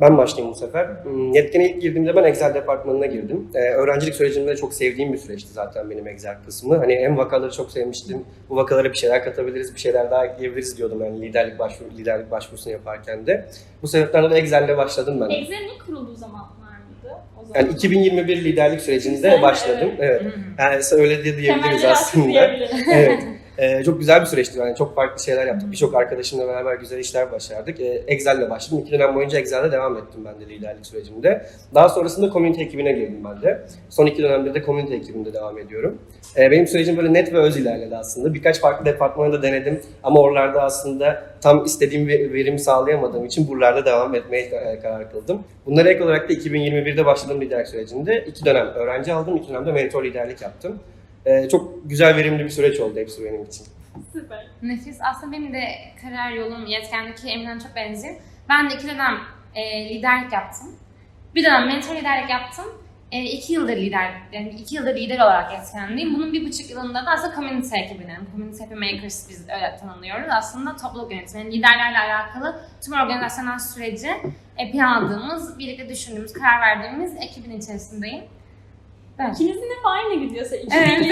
Ben 0.00 0.18
başlayayım 0.18 0.54
bu 0.54 0.58
sefer. 0.58 0.88
Hmm, 1.04 1.32
Yetkin'e 1.32 1.70
ilk 1.70 1.82
girdiğimde 1.82 2.16
ben 2.16 2.24
Excel 2.24 2.54
departmanına 2.54 3.06
girdim. 3.06 3.48
Ee, 3.54 3.58
öğrencilik 3.58 4.14
sürecimde 4.14 4.56
çok 4.56 4.74
sevdiğim 4.74 5.12
bir 5.12 5.18
süreçti 5.18 5.52
zaten 5.52 5.90
benim 5.90 6.08
Excel 6.08 6.36
kısmı. 6.46 6.76
Hani 6.76 6.96
hem 6.96 7.16
vakaları 7.16 7.52
çok 7.52 7.70
sevmiştim. 7.70 8.24
Bu 8.48 8.56
vakalara 8.56 8.92
bir 8.92 8.96
şeyler 8.96 9.24
katabiliriz, 9.24 9.74
bir 9.74 9.80
şeyler 9.80 10.10
daha 10.10 10.26
ekleyebiliriz 10.26 10.78
diyordum 10.78 11.04
yani 11.04 11.20
liderlik 11.20 11.58
başvuru 11.58 11.90
liderlik 11.98 12.30
başvurusunu 12.30 12.72
yaparken 12.72 13.26
de. 13.26 13.48
Bu 13.82 13.88
sebepten 13.88 14.22
dolayı 14.22 14.42
Excel'le 14.42 14.76
başladım 14.76 15.20
ben. 15.20 15.28
Excel'in 15.30 15.78
kurulduğu 15.86 16.14
zamanlar 16.14 16.48
mıydı? 16.88 17.14
O 17.42 17.46
zaman. 17.46 17.60
Yani 17.60 17.72
2021 17.72 18.44
liderlik 18.44 18.80
sürecinde 18.80 19.42
başladım. 19.42 19.90
Evet. 19.98 20.22
Hı. 20.22 20.30
Yani 20.58 20.82
öyle 20.92 21.18
de 21.18 21.36
diyebiliriz 21.36 21.84
attık 21.84 21.90
aslında. 21.90 22.28
diyebiliriz. 22.28 22.88
evet. 22.92 23.22
Ee, 23.58 23.82
çok 23.84 23.98
güzel 23.98 24.20
bir 24.20 24.26
süreçti. 24.26 24.58
Yani 24.58 24.76
çok 24.76 24.94
farklı 24.94 25.22
şeyler 25.24 25.46
yaptık. 25.46 25.70
Birçok 25.72 25.94
arkadaşımla 25.94 26.48
beraber 26.48 26.74
güzel 26.74 26.98
işler 26.98 27.32
başardık. 27.32 27.80
Ee, 27.80 28.02
Excel'le 28.06 28.50
başladım. 28.50 28.78
İki 28.82 28.92
dönem 28.92 29.14
boyunca 29.14 29.38
Excel'de 29.38 29.72
devam 29.72 29.96
ettim 29.96 30.24
ben 30.24 30.40
de 30.40 30.50
liderlik 30.54 30.86
sürecimde. 30.86 31.46
Daha 31.74 31.88
sonrasında 31.88 32.30
community 32.32 32.62
ekibine 32.62 32.92
girdim 32.92 33.24
ben 33.24 33.42
de. 33.42 33.62
Son 33.88 34.06
iki 34.06 34.22
dönemde 34.22 34.54
de 34.54 34.62
community 34.62 34.94
ekibinde 34.94 35.32
devam 35.34 35.58
ediyorum. 35.58 35.98
Ee, 36.36 36.50
benim 36.50 36.66
sürecim 36.66 36.96
böyle 36.96 37.12
net 37.12 37.32
ve 37.32 37.38
öz 37.38 37.56
ilerledi 37.56 37.96
aslında. 37.96 38.34
Birkaç 38.34 38.60
farklı 38.60 38.86
departmana 38.86 39.32
da 39.32 39.42
denedim. 39.42 39.80
Ama 40.02 40.20
oralarda 40.20 40.62
aslında 40.62 41.22
tam 41.40 41.64
istediğim 41.64 42.08
ve- 42.08 42.32
verimi 42.32 42.58
sağlayamadığım 42.58 43.24
için 43.24 43.48
buralarda 43.48 43.84
devam 43.86 44.14
etmeye 44.14 44.42
e, 44.42 44.78
karar 44.80 45.10
kıldım. 45.10 45.42
Bunlara 45.66 45.88
ek 45.90 46.04
olarak 46.04 46.28
da 46.28 46.32
2021'de 46.32 47.06
başladığım 47.06 47.40
liderlik 47.40 47.68
sürecinde 47.68 48.24
iki 48.26 48.44
dönem 48.44 48.66
öğrenci 48.66 49.12
aldım. 49.12 49.36
iki 49.36 49.48
dönemde 49.48 49.72
mentor 49.72 50.04
liderlik 50.04 50.42
yaptım. 50.42 50.78
Ee, 51.26 51.48
çok 51.48 51.90
güzel 51.90 52.16
verimli 52.16 52.44
bir 52.44 52.50
süreç 52.50 52.80
oldu 52.80 52.98
hepsi 52.98 53.24
benim 53.24 53.44
için. 53.44 53.66
Süper. 54.12 54.46
Nefis. 54.62 54.98
Aslında 55.10 55.32
benim 55.32 55.52
de 55.52 55.64
kariyer 56.02 56.30
yolum 56.30 56.66
yetkenlikteki 56.66 57.28
Emre'den 57.28 57.58
çok 57.58 57.76
benziyor. 57.76 58.14
Ben 58.48 58.70
de 58.70 58.74
iki 58.74 58.88
dönem 58.88 59.18
e, 59.54 59.88
liderlik 59.88 60.32
yaptım. 60.32 60.76
Bir 61.34 61.44
dönem 61.44 61.66
mentor 61.66 61.96
liderlik 61.96 62.30
yaptım. 62.30 62.64
E, 63.12 63.22
iki 63.22 63.52
yıldır 63.52 63.76
lider, 63.76 64.14
yani 64.32 64.48
iki 64.48 64.74
yıldır 64.74 64.96
lider 64.96 65.18
olarak 65.18 65.52
yetkenliyim. 65.52 66.14
Bunun 66.14 66.32
bir 66.32 66.46
buçuk 66.46 66.70
yılında 66.70 67.06
da 67.06 67.10
aslında 67.10 67.34
community 67.34 67.80
ekibinin, 67.80 68.30
community 68.32 68.62
happy 68.62 68.74
makers 68.74 69.28
biz 69.30 69.48
öyle 69.48 69.76
tanımlıyoruz. 69.80 70.28
Aslında 70.30 70.76
topluluk 70.76 71.12
yönetimi, 71.12 71.42
yani 71.44 71.56
liderlerle 71.56 71.98
alakalı 71.98 72.60
tüm 72.84 72.94
organizasyonel 72.94 73.58
süreci 73.58 74.10
e, 74.58 74.70
planladığımız, 74.70 75.58
birlikte 75.58 75.88
düşündüğümüz, 75.88 76.32
karar 76.32 76.60
verdiğimiz 76.60 77.16
ekibin 77.16 77.58
içerisindeyim. 77.58 78.24
Evet. 79.18 79.34
İkinizin 79.34 79.62
hep 79.62 79.84
aynı 79.84 80.24
gidiyorsa. 80.24 80.56
İki 80.56 80.76
Evet. 80.76 81.00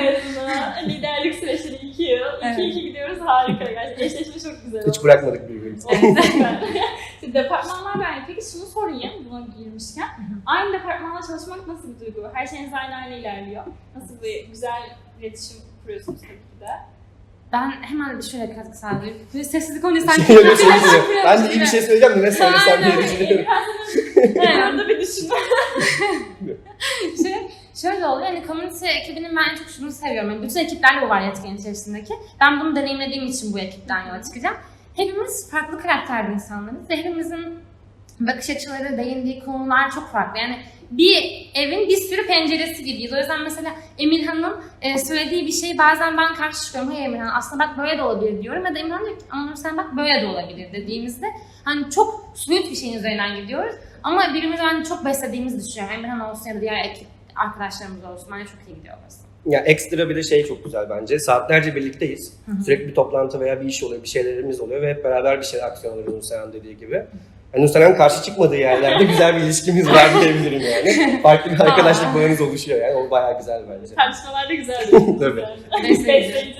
mezunu, 0.00 0.88
liderlik 0.88 1.34
süreçleri 1.34 1.74
iki 1.74 2.02
yıl. 2.02 2.18
İki 2.18 2.46
Evet. 2.46 2.58
iki 2.58 2.82
gidiyoruz 2.82 3.18
harika. 3.20 3.64
Gerçekten 3.64 4.04
eşleşme 4.06 4.50
çok 4.50 4.64
güzel 4.64 4.82
oldu. 4.82 4.90
Hiç 4.90 5.04
bırakmadık 5.04 5.48
birbirimizi. 5.48 5.88
Şimdi 7.20 7.34
departmanlar 7.34 8.00
ben 8.00 8.26
peki 8.26 8.50
şunu 8.52 8.66
sorayım 8.66 9.12
buna 9.30 9.46
girmişken. 9.58 10.08
Aynı 10.46 10.72
departmanda 10.72 11.20
çalışmak 11.26 11.68
nasıl 11.68 11.88
bir 11.94 12.06
duygu? 12.06 12.28
Her 12.32 12.46
şeyiniz 12.46 12.72
aynı 12.74 12.94
aynı 12.94 13.14
ilerliyor. 13.14 13.64
Nasıl 13.96 14.22
bir 14.22 14.48
güzel 14.48 14.82
iletişim 15.20 15.56
kuruyorsunuz 15.82 16.20
tabii 16.20 16.30
ki 16.30 16.60
de. 16.60 16.66
Ben 17.52 17.70
hemen 17.70 18.18
bir 18.18 18.22
şöyle 18.22 18.54
katkı 18.54 18.78
sağlayayım. 18.78 19.18
Sessizlik 19.32 19.84
olunca 19.84 20.00
sanki... 20.00 20.22
Şey 20.22 20.36
söyleyeceğim. 20.36 21.04
ben 21.24 21.44
de 21.44 21.52
iyi 21.54 21.60
bir 21.60 21.66
şey 21.66 21.80
söyleyeceğim 21.80 22.14
de 22.16 22.22
ne 22.22 22.30
söylesem 22.30 22.84
diye 22.84 22.98
düşünüyorum. 22.98 23.46
Ben 24.36 24.60
arada 24.60 24.88
bir 24.88 25.00
düşünme. 25.00 25.34
şey, 27.22 27.34
şöyle 27.74 28.06
oluyor 28.06 28.26
hani 28.26 28.46
community 28.46 28.86
ekibinin 28.88 29.36
ben 29.36 29.50
en 29.50 29.56
çok 29.56 29.68
şunu 29.68 29.92
seviyorum. 29.92 30.30
Yani 30.30 30.42
bütün 30.42 30.60
ekiplerle 30.60 31.02
bu 31.02 31.08
var 31.08 31.20
yetken 31.20 31.56
içerisindeki. 31.56 32.14
Ben 32.40 32.60
bunu 32.60 32.76
deneyimlediğim 32.76 33.26
için 33.26 33.52
bu 33.52 33.58
ekipten 33.58 34.06
yola 34.06 34.22
çıkacağım. 34.22 34.56
Hepimiz 34.96 35.50
farklı 35.50 35.78
karakterde 35.78 36.32
insanlarız 36.32 36.90
ve 36.90 36.96
hepimizin 36.96 37.58
bakış 38.20 38.50
açıları, 38.50 38.98
değindiği 38.98 39.44
konular 39.44 39.90
çok 39.90 40.12
farklı. 40.12 40.38
Yani 40.38 40.58
bir 40.90 41.50
evin 41.54 41.88
bir 41.88 41.96
sürü 41.96 42.26
penceresi 42.26 42.84
gibiyiz. 42.84 43.12
O 43.12 43.16
yüzden 43.16 43.42
mesela 43.42 43.70
Emirhan'ın 43.98 44.56
e, 44.82 44.98
söylediği 44.98 45.46
bir 45.46 45.52
şeyi 45.52 45.78
bazen 45.78 46.16
ben 46.16 46.34
karşı 46.34 46.64
çıkıyorum. 46.64 46.90
Hayır 46.90 47.04
Emirhan 47.04 47.30
aslında 47.34 47.64
bak 47.64 47.78
böyle 47.78 47.98
de 47.98 48.02
olabilir 48.02 48.42
diyorum. 48.42 48.64
Ya 48.66 48.74
da 48.74 48.78
Emirhan 48.78 49.04
diyor 49.04 49.18
ki 49.18 49.24
sen 49.54 49.76
bak 49.76 49.96
böyle 49.96 50.22
de 50.22 50.26
olabilir 50.26 50.72
dediğimizde 50.72 51.26
hani 51.64 51.90
çok 51.90 52.32
soyut 52.34 52.70
bir 52.70 52.76
şeyin 52.76 52.98
üzerinden 52.98 53.36
gidiyoruz. 53.36 53.74
Ama 54.02 54.22
birbirimizi 54.34 54.62
ben 54.62 54.82
çok 54.82 55.04
beslediğimizi 55.04 55.66
düşünüyorum. 55.66 55.94
Emirhan 55.98 56.30
olsun 56.30 56.48
ya 56.48 56.54
da 56.54 56.60
diğer 56.60 56.84
ekip 56.84 57.06
arkadaşlarımız 57.36 58.04
olsun. 58.04 58.28
Bence 58.32 58.44
çok 58.44 58.68
iyi 58.68 58.74
gidiyor 58.76 58.94
orası. 59.02 59.18
Ya 59.46 59.60
ekstra 59.60 60.08
bir 60.08 60.16
de 60.16 60.22
şey 60.22 60.46
çok 60.46 60.64
güzel 60.64 60.90
bence. 60.90 61.18
Saatlerce 61.18 61.74
birlikteyiz. 61.76 62.32
Hı 62.46 62.52
hı. 62.52 62.64
Sürekli 62.64 62.88
bir 62.88 62.94
toplantı 62.94 63.40
veya 63.40 63.60
bir 63.60 63.66
iş 63.66 63.82
oluyor, 63.82 64.02
bir 64.02 64.08
şeylerimiz 64.08 64.60
oluyor 64.60 64.82
ve 64.82 64.90
hep 64.90 65.04
beraber 65.04 65.40
bir 65.40 65.46
şeyler 65.46 65.66
aksiyon 65.66 65.92
alıyoruz 65.94 66.28
Sehan 66.28 66.52
dediği 66.52 66.76
gibi. 66.76 67.04
Hani 67.52 67.62
Nursenen 67.64 67.96
karşı 67.96 68.22
çıkmadığı 68.22 68.56
yerlerde 68.56 69.04
güzel 69.04 69.36
bir 69.36 69.40
ilişkimiz 69.40 69.88
var 69.88 70.20
diyebilirim 70.20 70.60
yani. 70.60 71.20
Farklı 71.22 71.50
bir 71.50 71.60
arkadaşlık 71.60 72.14
bağınız 72.14 72.40
oluşuyor 72.40 72.80
yani. 72.80 72.94
O 72.94 73.10
bayağı 73.10 73.38
güzel 73.38 73.62
bence. 73.70 73.94
Tartışmalar 73.94 74.48
da 74.48 74.54
güzel. 74.54 74.90
Tabii. 75.20 75.44
Besleyici. 75.88 76.54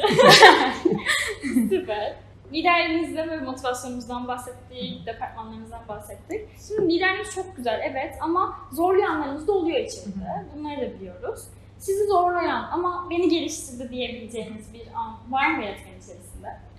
Süper. 1.71 2.14
Liderliğinizden 2.52 3.30
ve 3.30 3.36
motivasyonunuzdan 3.40 4.28
bahsettik, 4.28 5.06
departmanlarınızdan 5.06 5.80
bahsettik. 5.88 6.48
Şimdi 6.68 6.94
liderliğiniz 6.94 7.34
çok 7.34 7.56
güzel 7.56 7.80
evet 7.92 8.14
ama 8.20 8.58
zorlayanlarınız 8.72 9.48
da 9.48 9.52
oluyor 9.52 9.78
içinde. 9.78 10.46
Bunları 10.56 10.80
da 10.80 10.94
biliyoruz. 10.94 11.44
Sizi 11.78 12.06
zorlayan 12.06 12.68
ama 12.72 13.06
beni 13.10 13.28
geliştirdi 13.28 13.90
diyebileceğiniz 13.90 14.72
bir 14.74 14.86
an 14.94 15.16
var 15.30 15.50
mı 15.56 15.64
yetken 15.64 15.90
içerisinde? 15.90 16.27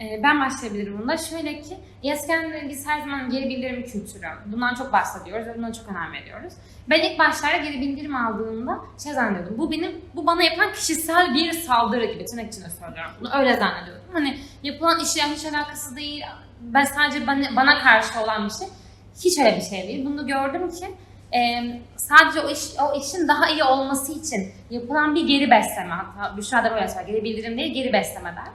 Ee, 0.02 0.24
Ben 0.24 0.40
başlayabilirim 0.40 1.00
bunda. 1.02 1.18
Şöyle 1.18 1.62
ki, 1.62 1.78
Yesken'de 2.04 2.70
biz 2.70 2.88
her 2.88 3.00
zaman 3.00 3.30
geri 3.30 3.50
bildirim 3.50 3.84
kültürü. 3.84 4.26
Bundan 4.46 4.76
çok 4.76 4.94
bahsediyoruz 4.94 5.48
ve 5.48 5.58
buna 5.58 5.74
çok 5.74 5.88
önem 5.90 6.14
veriyoruz. 6.14 6.54
Ben 6.90 7.00
ilk 7.00 7.20
başlarda 7.20 7.58
geri 7.58 7.82
bildirim 7.82 8.16
aldığımda 8.16 8.80
şey 9.04 9.14
zannediyordum. 9.14 9.58
Bu 9.58 9.72
benim, 9.72 10.02
bu 10.16 10.26
bana 10.26 10.44
yapılan 10.44 10.74
kişisel 10.74 11.34
bir 11.34 11.52
saldırı 11.52 12.06
gibi 12.06 12.26
tırnak 12.26 12.48
içinde 12.54 12.70
söylüyorum. 12.70 13.12
Bunu 13.22 13.30
öyle 13.40 13.58
zannediyordum. 13.58 14.04
Hani 14.14 14.38
yapılan 14.64 15.00
işle 15.00 15.22
hiç 15.22 15.46
alakası 15.46 15.96
değil. 15.96 16.24
Ben 16.62 16.86
sadece 16.86 17.28
bana, 17.28 17.56
bana 17.56 17.80
karşı 17.80 18.22
olan 18.22 18.46
bir 18.46 18.54
şey. 18.54 18.68
Hiç 19.24 19.40
öyle 19.40 19.56
bir 19.58 19.62
şey 19.62 19.88
değil. 19.88 20.06
Bunu 20.06 20.28
gördüm 20.28 20.72
ki 20.72 20.86
e, 21.38 21.40
sadece 21.98 22.42
o, 22.42 22.50
iş, 22.50 22.60
o 22.82 23.00
işin 23.00 23.28
daha 23.28 23.50
iyi 23.50 23.64
olması 23.64 24.12
için 24.12 24.52
yapılan 24.70 25.16
bir 25.16 25.28
geri 25.28 25.52
besleme. 25.52 25.94
Hatta 25.94 26.38
Büşra 26.38 26.64
da 26.64 26.72
böyle 26.72 26.88
söyler. 26.88 27.08
Geri 27.08 27.24
bildirim 27.24 27.58
değil, 27.58 27.74
geri 27.74 27.94
besleme 27.94 28.36
der. 28.36 28.48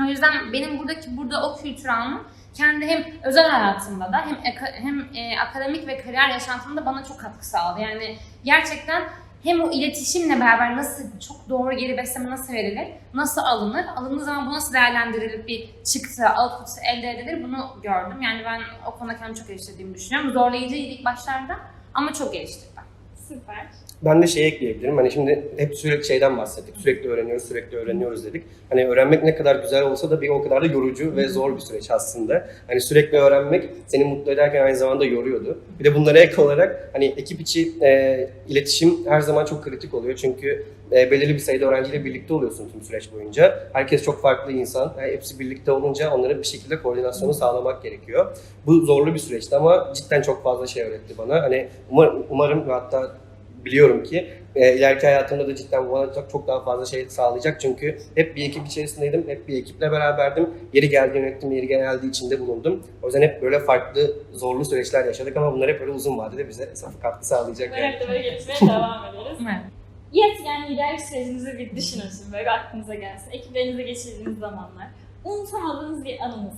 O 0.00 0.04
yüzden 0.04 0.52
benim 0.52 0.78
buradaki 0.78 1.16
burada 1.16 1.48
o 1.48 1.56
kültürü 1.56 1.90
almam 1.90 2.24
kendi 2.54 2.86
hem 2.86 3.04
özel 3.22 3.50
hayatımda 3.50 4.12
da 4.12 4.26
hem 4.26 4.36
hem 4.72 5.08
e, 5.14 5.38
akademik 5.40 5.86
ve 5.86 5.98
kariyer 5.98 6.28
yaşantımda 6.28 6.86
bana 6.86 7.04
çok 7.04 7.20
katkı 7.20 7.46
sağladı. 7.46 7.80
Yani 7.80 8.18
gerçekten 8.44 9.02
hem 9.42 9.60
o 9.60 9.70
iletişimle 9.70 10.40
beraber 10.40 10.76
nasıl 10.76 11.20
çok 11.20 11.48
doğru 11.48 11.72
geri 11.72 11.96
besleme 11.96 12.30
nasıl 12.30 12.52
verilir, 12.52 12.88
nasıl 13.14 13.40
alınır, 13.40 13.84
alındığı 13.96 14.24
zaman 14.24 14.46
bu 14.46 14.52
nasıl 14.52 14.72
değerlendirilip 14.72 15.48
bir 15.48 15.70
çıktı, 15.84 16.22
output 16.42 16.68
elde 16.94 17.10
edilir 17.10 17.44
bunu 17.44 17.80
gördüm. 17.82 18.22
Yani 18.22 18.42
ben 18.44 18.60
o 18.86 18.98
konuda 18.98 19.16
kendimi 19.16 19.38
çok 19.38 19.48
geliştirdiğimi 19.48 19.94
düşünüyorum. 19.94 20.32
Zorlayıcıydı 20.32 20.86
ilk 20.86 21.04
başlarda 21.04 21.58
ama 21.94 22.12
çok 22.12 22.32
geliştirdim. 22.32 22.85
Süper. 23.28 23.66
Ben 24.02 24.22
de 24.22 24.26
şey 24.26 24.46
ekleyebilirim. 24.46 24.96
Hani 24.96 25.10
şimdi 25.12 25.44
hep 25.56 25.74
sürekli 25.74 26.04
şeyden 26.06 26.38
bahsettik. 26.38 26.76
Sürekli 26.76 27.08
öğreniyoruz, 27.08 27.48
sürekli 27.48 27.76
öğreniyoruz 27.76 28.24
dedik. 28.24 28.44
Hani 28.70 28.86
öğrenmek 28.86 29.22
ne 29.22 29.34
kadar 29.34 29.56
güzel 29.56 29.82
olsa 29.82 30.10
da 30.10 30.20
bir 30.20 30.28
o 30.28 30.42
kadar 30.42 30.62
da 30.62 30.66
yorucu 30.66 31.16
ve 31.16 31.28
zor 31.28 31.56
bir 31.56 31.60
süreç 31.60 31.90
aslında. 31.90 32.48
Hani 32.66 32.80
sürekli 32.80 33.18
öğrenmek 33.18 33.68
seni 33.86 34.04
mutlu 34.04 34.32
ederken 34.32 34.64
aynı 34.64 34.76
zamanda 34.76 35.04
yoruyordu. 35.04 35.58
Bir 35.78 35.84
de 35.84 35.94
bunlara 35.94 36.18
ek 36.18 36.42
olarak 36.42 36.90
hani 36.92 37.04
ekip 37.16 37.40
içi 37.40 37.72
e, 37.82 38.28
iletişim 38.48 39.06
her 39.06 39.20
zaman 39.20 39.44
çok 39.44 39.64
kritik 39.64 39.94
oluyor. 39.94 40.16
Çünkü 40.16 40.66
e, 40.92 41.10
belirli 41.10 41.34
bir 41.34 41.38
sayıda 41.38 41.66
öğrenciyle 41.66 42.04
birlikte 42.04 42.34
oluyorsun 42.34 42.68
tüm 42.72 42.82
süreç 42.82 43.12
boyunca. 43.12 43.68
Herkes 43.72 44.04
çok 44.04 44.22
farklı 44.22 44.52
insan. 44.52 44.94
Yani 45.00 45.12
hepsi 45.12 45.38
birlikte 45.38 45.72
olunca 45.72 46.10
onların 46.14 46.38
bir 46.38 46.46
şekilde 46.46 46.82
koordinasyonu 46.82 47.34
sağlamak 47.34 47.82
gerekiyor. 47.82 48.36
Bu 48.66 48.80
zorlu 48.80 49.14
bir 49.14 49.18
süreçti 49.18 49.56
ama 49.56 49.92
cidden 49.94 50.22
çok 50.22 50.42
fazla 50.42 50.66
şey 50.66 50.82
öğretti 50.82 51.18
bana. 51.18 51.42
Hani 51.42 51.68
umar- 51.90 52.16
umarım 52.30 52.68
ve 52.68 52.72
hatta 52.72 53.16
biliyorum 53.64 54.02
ki 54.04 54.28
e, 54.54 54.74
ileriki 54.76 55.06
hayatımda 55.06 55.48
da 55.48 55.54
cidden 55.54 55.88
bu 55.88 55.92
bana 55.92 56.14
çok, 56.14 56.30
çok 56.30 56.46
daha 56.48 56.64
fazla 56.64 56.86
şey 56.86 57.08
sağlayacak. 57.08 57.60
Çünkü 57.60 57.98
hep 58.14 58.36
bir 58.36 58.44
ekip 58.44 58.66
içerisindeydim, 58.66 59.24
hep 59.28 59.48
bir 59.48 59.58
ekiple 59.58 59.92
beraberdim. 59.92 60.50
Yeri 60.72 60.88
geldi 60.88 61.18
yönettim, 61.18 61.52
yeri 61.52 61.66
geldi 61.66 62.06
içinde 62.06 62.40
bulundum. 62.40 62.82
O 63.02 63.06
yüzden 63.06 63.22
hep 63.22 63.42
böyle 63.42 63.60
farklı 63.60 64.10
zorlu 64.32 64.64
süreçler 64.64 65.04
yaşadık 65.04 65.36
ama 65.36 65.52
bunlar 65.52 65.68
hep 65.70 65.80
böyle 65.80 65.92
uzun 65.92 66.18
vadede 66.18 66.48
bize 66.48 66.68
katkı 67.02 67.26
sağlayacak. 67.26 67.78
Yani. 67.78 68.08
böyle 68.08 68.22
gelişmeye 68.22 68.54
devam 68.60 69.04
ederiz. 69.14 69.38
Evet. 70.14 70.24
Yetken 70.38 70.68
liderlik 70.72 71.00
sürecinizi 71.00 71.58
bir 71.58 71.76
düşünün 71.76 72.10
şimdi 72.18 72.32
böyle 72.32 72.50
aklınıza 72.50 72.94
gelsin. 72.94 73.30
Ekiplerinizle 73.30 73.82
geçirdiğiniz 73.82 74.38
zamanlar. 74.38 74.86
Unutamadığınız 75.24 76.04
bir 76.04 76.20
anınız. 76.20 76.54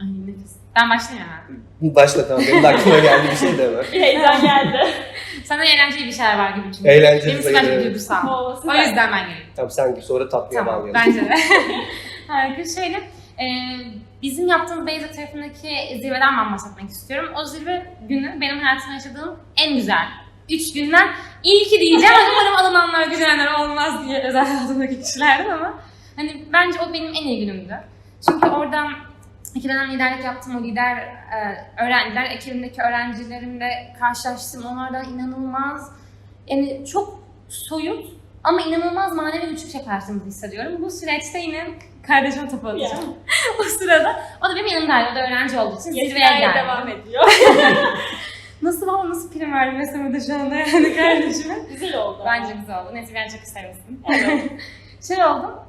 Ay 0.00 0.06
nefis. 0.26 0.56
Ben 0.76 0.90
başlayayım 0.90 1.28
hemen. 1.28 1.94
Başla 1.94 2.28
tamam, 2.28 2.44
benim 2.48 2.62
de 2.62 2.68
aklıma 2.68 2.98
geldi 2.98 3.28
bir 3.30 3.36
şey 3.36 3.58
de 3.58 3.66
hemen. 3.68 3.84
Bir 3.92 4.00
heyecan 4.02 4.42
geldi. 4.42 4.78
Sana 5.44 5.64
eğlenceli 5.64 6.06
bir 6.06 6.12
şeyler 6.12 6.38
var 6.38 6.50
gibi 6.50 6.72
çünkü. 6.76 6.88
Eğlenceli 6.88 7.26
Benim 7.32 7.42
sıkıntı 7.42 7.64
sayılır. 7.66 7.84
duygusal. 7.84 8.28
O 8.52 8.56
süper. 8.56 8.86
yüzden 8.86 9.12
ben 9.12 9.20
geleyim. 9.28 9.46
Tamam 9.56 9.70
sen 9.70 9.94
gir 9.94 10.02
sonra 10.02 10.28
tatlıya 10.28 10.64
Tamam, 10.64 10.80
bağlayalım. 10.80 11.00
bence 11.06 11.20
de. 11.28 11.34
Harika. 12.28 12.80
Şöyle, 12.80 12.96
e, 13.40 13.46
bizim 14.22 14.48
yaptığımız 14.48 14.86
Beyza 14.86 15.10
tarafındaki 15.10 15.68
zirveden 16.02 16.36
ben 16.38 16.52
bahsetmek 16.52 16.90
istiyorum. 16.90 17.32
O 17.36 17.44
zirve 17.44 17.86
günü 18.08 18.40
benim 18.40 18.58
hayatımda 18.58 18.94
yaşadığım 18.94 19.36
en 19.66 19.76
güzel 19.76 20.06
üç 20.50 20.72
günden 20.72 21.08
ilki 21.44 21.80
diyeceğim. 21.80 22.14
ama 22.14 22.32
Umarım 22.32 22.56
alınanlar, 22.56 23.06
gülenler 23.06 23.54
olmaz 23.54 24.08
diye 24.08 24.22
özel 24.22 24.46
hayatımdaki 24.46 25.02
kişilerdim 25.02 25.52
ama 25.52 25.74
hani 26.16 26.44
bence 26.52 26.78
o 26.80 26.92
benim 26.92 27.08
en 27.08 27.26
iyi 27.26 27.46
günümdü. 27.46 27.74
Çünkü 28.28 28.48
oradan 28.48 28.92
iki 29.54 29.68
dönem 29.68 29.90
liderlik 29.90 30.24
yaptım. 30.24 30.56
O 30.56 30.62
lider 30.62 30.96
e, 30.96 31.64
öğrenciler, 31.84 32.24
ekibimdeki 32.24 32.82
öğrencilerimle 32.82 33.96
karşılaştım. 34.00 34.66
Onlardan 34.66 35.04
inanılmaz, 35.04 35.92
yani 36.48 36.86
çok 36.86 37.22
soyut 37.48 38.06
ama 38.44 38.60
inanılmaz 38.60 39.16
manevi 39.16 39.58
şey 39.72 39.84
karşımda 39.84 40.24
hissediyorum. 40.24 40.82
Bu 40.82 40.90
süreçte 40.90 41.38
yine 41.38 41.66
kardeşime 42.06 42.48
topu 42.48 42.68
atacağım. 42.68 43.14
o 43.60 43.62
sırada, 43.62 44.22
o 44.44 44.48
da 44.48 44.54
benim 44.54 44.66
yanımdaydı. 44.66 45.08
O 45.12 45.14
da 45.14 45.20
öğrenci 45.20 45.58
olduğu 45.58 45.80
için 45.80 45.92
zirveye 45.92 46.38
geldi. 46.38 46.58
devam 46.58 46.88
ediyor. 46.88 47.32
Nasıl 48.62 48.86
valla 48.86 49.10
nasıl 49.10 49.32
prim 49.32 49.52
verdim 49.52 49.78
mesela 49.78 50.20
şu 50.20 50.42
anda 50.42 50.54
yani 50.54 50.96
kardeşime. 50.96 51.54
Güzel 51.70 51.98
oldu. 51.98 52.22
Bence 52.26 52.54
güzel 52.60 52.82
oldu. 52.82 52.90
Neyse 52.92 53.14
ben 53.14 53.28
çok. 53.28 53.40
Evet. 54.08 54.52
şey 55.08 55.24
oldu. 55.24 55.64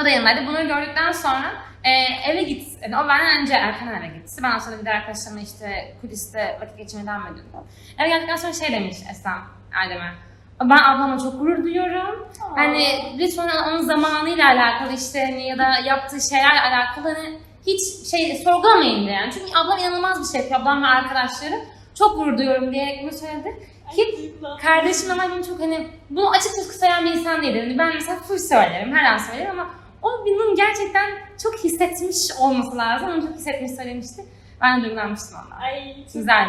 O 0.00 0.04
da 0.04 0.08
yanımdaydı. 0.08 0.46
Bunları 0.46 0.66
gördükten 0.66 1.12
sonra 1.12 1.52
e, 1.84 1.90
eve 2.30 2.42
git. 2.42 2.68
Yani 2.82 2.96
o 2.96 3.08
benden 3.08 3.42
önce 3.42 3.54
erken 3.54 3.86
eve 3.86 4.06
gitti. 4.06 4.42
Ben 4.42 4.58
sonra 4.58 4.78
bir 4.80 4.84
de 4.84 4.90
arkadaşlarımla 4.90 5.42
işte 5.42 5.96
kuliste 6.00 6.58
vakit 6.60 6.78
geçirmeye 6.78 7.06
devam 7.06 7.22
ediyordum. 7.26 7.66
Eve 7.98 8.08
geldikten 8.08 8.36
sonra 8.36 8.52
şey 8.52 8.72
demiş 8.72 8.96
Esam 9.10 9.44
Erdem'e. 9.72 10.12
Ben 10.60 10.78
ablama 10.78 11.18
çok 11.18 11.38
gurur 11.40 11.64
duyuyorum. 11.64 12.28
Hani 12.54 12.86
lütfen 13.18 13.50
onun 13.68 13.80
zamanıyla 13.82 14.46
alakalı 14.46 14.92
işte 14.92 15.24
hani 15.24 15.46
ya 15.46 15.58
da 15.58 15.78
yaptığı 15.84 16.28
şeylerle 16.28 16.60
alakalı 16.60 17.14
hani 17.14 17.38
hiç 17.66 18.10
şey 18.10 18.42
sorgulamayın 18.44 19.00
diye 19.00 19.12
yani. 19.12 19.32
Çünkü 19.32 19.46
ablam 19.56 19.78
inanılmaz 19.78 20.20
bir 20.20 20.32
şey 20.32 20.40
yapıyor. 20.40 20.60
Ablam 20.60 20.82
ve 20.82 20.86
arkadaşları 20.86 21.54
çok 21.98 22.16
gurur 22.16 22.38
duyuyorum 22.38 22.72
diyerek 22.72 23.02
bunu 23.02 23.12
söyledi. 23.12 23.56
Ki 23.96 24.34
kardeşim 24.62 25.10
ama 25.10 25.22
benim 25.30 25.42
çok 25.42 25.60
hani 25.60 25.86
bunu 26.10 26.30
açık 26.30 26.52
açık 26.58 26.74
söyleyen 26.74 27.04
bir 27.04 27.10
insan 27.10 27.42
değildir. 27.42 27.60
Hani 27.60 27.78
ben 27.78 27.94
mesela 27.94 28.18
full 28.18 28.38
söylerim, 28.38 28.94
her 28.94 29.12
an 29.12 29.18
söylerim 29.18 29.50
ama 29.50 29.70
o 30.02 30.26
bunun 30.26 30.54
gerçekten 30.54 31.10
çok 31.42 31.58
hissetmiş 31.64 32.30
olması 32.40 32.76
lazım. 32.76 33.08
Onu 33.08 33.22
çok 33.22 33.34
hissetmiş 33.36 33.70
söylemişti. 33.70 34.24
Ben 34.62 34.80
de 34.80 34.84
duygulanmıştım 34.84 35.38
ondan. 35.44 35.60
Ay 35.60 35.94
çok 35.94 36.12
Güzel 36.14 36.48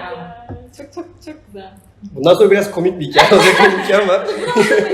Çok 0.78 0.94
çok 0.94 1.06
çok 1.26 1.46
güzel. 1.48 1.72
Bundan 2.02 2.34
sonra 2.34 2.52
biraz 2.52 2.72
komik 2.72 3.00
bir 3.00 3.06
hikaye 3.06 3.34
olacak 3.34 3.56
benimki 3.64 3.96
ama 3.96 4.26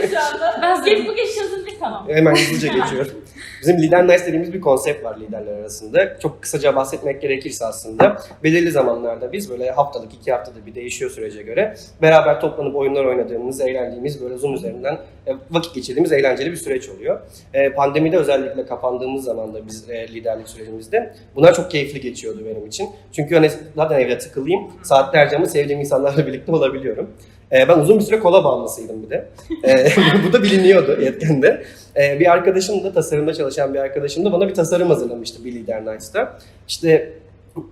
Şu 0.10 0.20
anda. 0.20 0.60
Ben 0.62 0.84
Geç 0.86 1.08
bu 1.08 1.16
geçiş 1.16 1.42
hazırlık 1.42 1.80
tamam. 1.80 2.08
Hemen 2.10 2.36
hızlıca 2.36 2.74
geçiyorum. 2.74 3.12
Bizim 3.64 3.78
Lider 3.78 4.08
Nice 4.08 4.26
dediğimiz 4.26 4.54
bir 4.54 4.62
konsept 4.62 5.04
var 5.04 5.18
liderler 5.20 5.54
arasında. 5.54 6.20
Çok 6.20 6.42
kısaca 6.42 6.76
bahsetmek 6.76 7.22
gerekirse 7.22 7.66
aslında 7.66 8.22
belirli 8.44 8.72
zamanlarda 8.72 9.32
biz 9.32 9.50
böyle 9.50 9.72
haftalık, 9.72 10.14
iki 10.14 10.32
haftada 10.32 10.66
bir 10.66 10.76
değişiyor 10.76 11.12
sürece 11.12 11.44
göre 11.44 11.76
beraber 12.02 12.42
toplanıp 12.42 12.76
oyunlar 12.76 13.06
oynadığımız, 13.06 13.62
eğlendiğimiz 13.62 14.22
böyle 14.22 14.38
Zoom 14.38 14.54
üzerinden 14.54 14.98
e, 15.28 15.32
vakit 15.52 15.76
geçirdiğimiz 15.76 16.12
eğlenceli 16.12 16.52
bir 16.52 16.56
süreç 16.56 16.90
oluyor. 16.90 17.20
E, 17.54 17.74
Pandemide 17.74 18.18
özellikle 18.18 18.66
kapandığımız 18.66 19.24
zaman 19.24 19.54
da 19.54 19.68
biz 19.68 19.90
e, 19.90 20.08
liderlik 20.08 20.50
sürecimizde 20.50 21.14
bunlar 21.36 21.54
çok 21.54 21.72
keyifli 21.72 22.02
geçiyordu 22.02 22.40
benim 22.46 22.66
için. 22.66 22.90
Çünkü 23.12 23.36
hani 23.36 23.52
zaten 23.76 24.00
evde 24.00 24.18
tıkılayım, 24.18 24.62
saatlerce 24.84 25.36
ama 25.36 25.46
sevdiğim 25.46 25.80
insanlarla 25.80 26.28
birlikte 26.28 26.52
olabiliyorum. 26.52 27.10
Ben 27.52 27.80
uzun 27.80 28.00
bir 28.00 28.04
süre 28.04 28.20
kola 28.20 28.44
bağımlısıydım 28.44 29.04
bir 29.04 29.10
de. 29.10 29.28
Bu 30.28 30.34
da 30.34 30.44
biliniyordu 30.44 31.02
yetkende. 31.02 31.64
Ee, 31.98 32.20
bir 32.20 32.32
arkadaşım 32.32 32.84
da 32.84 32.94
tasarımda 32.94 33.34
çalışan 33.34 33.74
bir 33.74 33.80
arkadaşım 33.80 34.26
da 34.26 34.32
bana 34.32 34.48
bir 34.48 34.54
tasarım 34.54 34.90
hazırlamıştı 34.90 35.46
bir 35.46 35.52
Lider 35.52 35.86
Nights'ta. 35.86 36.40
İşte 36.68 37.14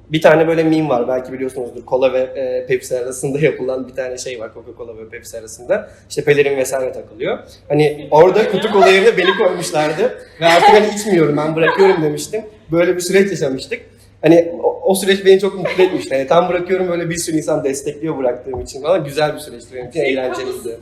bir 0.09 0.21
tane 0.21 0.47
böyle 0.47 0.63
meme 0.63 0.89
var 0.89 1.07
belki 1.07 1.33
biliyorsunuzdur. 1.33 1.85
Kola 1.85 2.13
ve 2.13 2.19
e, 2.19 2.65
Pepsi 2.67 2.99
arasında 2.99 3.39
yapılan 3.45 3.87
bir 3.87 3.93
tane 3.93 4.17
şey 4.17 4.39
var 4.39 4.49
Coca-Cola 4.55 4.97
ve 4.97 5.09
Pepsi 5.09 5.37
arasında. 5.37 5.89
İşte 6.09 6.23
pelerin 6.23 6.57
vesaire 6.57 6.91
takılıyor. 6.91 7.39
Hani 7.69 8.07
orada 8.11 8.51
kutu 8.51 8.71
kola 8.71 8.87
yerine 8.87 9.17
beni 9.17 9.37
koymuşlardı. 9.37 10.17
Ve 10.41 10.45
artık 10.45 10.69
hani 10.69 10.87
içmiyorum 10.95 11.37
ben 11.37 11.55
bırakıyorum 11.55 12.03
demiştim. 12.03 12.41
Böyle 12.71 12.95
bir 12.95 13.01
süreç 13.01 13.31
yaşamıştık. 13.31 13.81
Hani 14.21 14.51
o, 14.63 14.81
o 14.83 14.95
süreç 14.95 15.25
beni 15.25 15.39
çok 15.39 15.55
mutlu 15.55 15.83
etmişti. 15.83 16.13
Yani 16.13 16.27
tam 16.27 16.49
bırakıyorum 16.49 16.89
böyle 16.89 17.09
bir 17.09 17.15
sürü 17.15 17.37
insan 17.37 17.63
destekliyor 17.63 18.17
bıraktığım 18.17 18.61
için 18.61 18.81
falan. 18.81 19.03
Güzel 19.03 19.33
bir 19.33 19.39
süreçti 19.39 19.75
benim 19.75 19.89
için, 19.89 19.99
eğlenceliydi. 19.99 20.79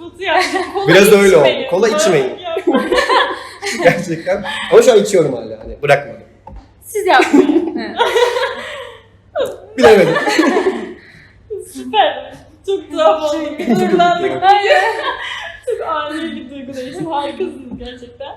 Biraz 0.87 1.11
öyle 1.11 1.37
oldu. 1.37 1.47
Kola 1.69 1.87
içmeyin. 1.89 2.31
Gerçekten. 3.83 4.43
Ama 4.71 4.81
şu 4.81 4.91
an 4.91 4.97
içiyorum 4.99 5.33
hala. 5.33 5.59
Hani 5.63 5.81
bırakmadım. 5.81 6.21
Siz 6.83 7.05
yapmayın. 7.07 7.75
Bilemedim. 9.77 10.15
Süper. 11.73 12.33
Çok 12.65 12.91
tuhaf 12.91 13.23
oldu. 13.23 13.57
Bir 13.59 13.79
duygulandık. 13.79 14.31
Hayır. 14.41 14.77
Çok 15.65 15.87
ani 15.87 16.35
bir 16.35 16.49
duygulayışım. 16.49 17.05
Harikasınız 17.05 17.77
gerçekten. 17.79 18.35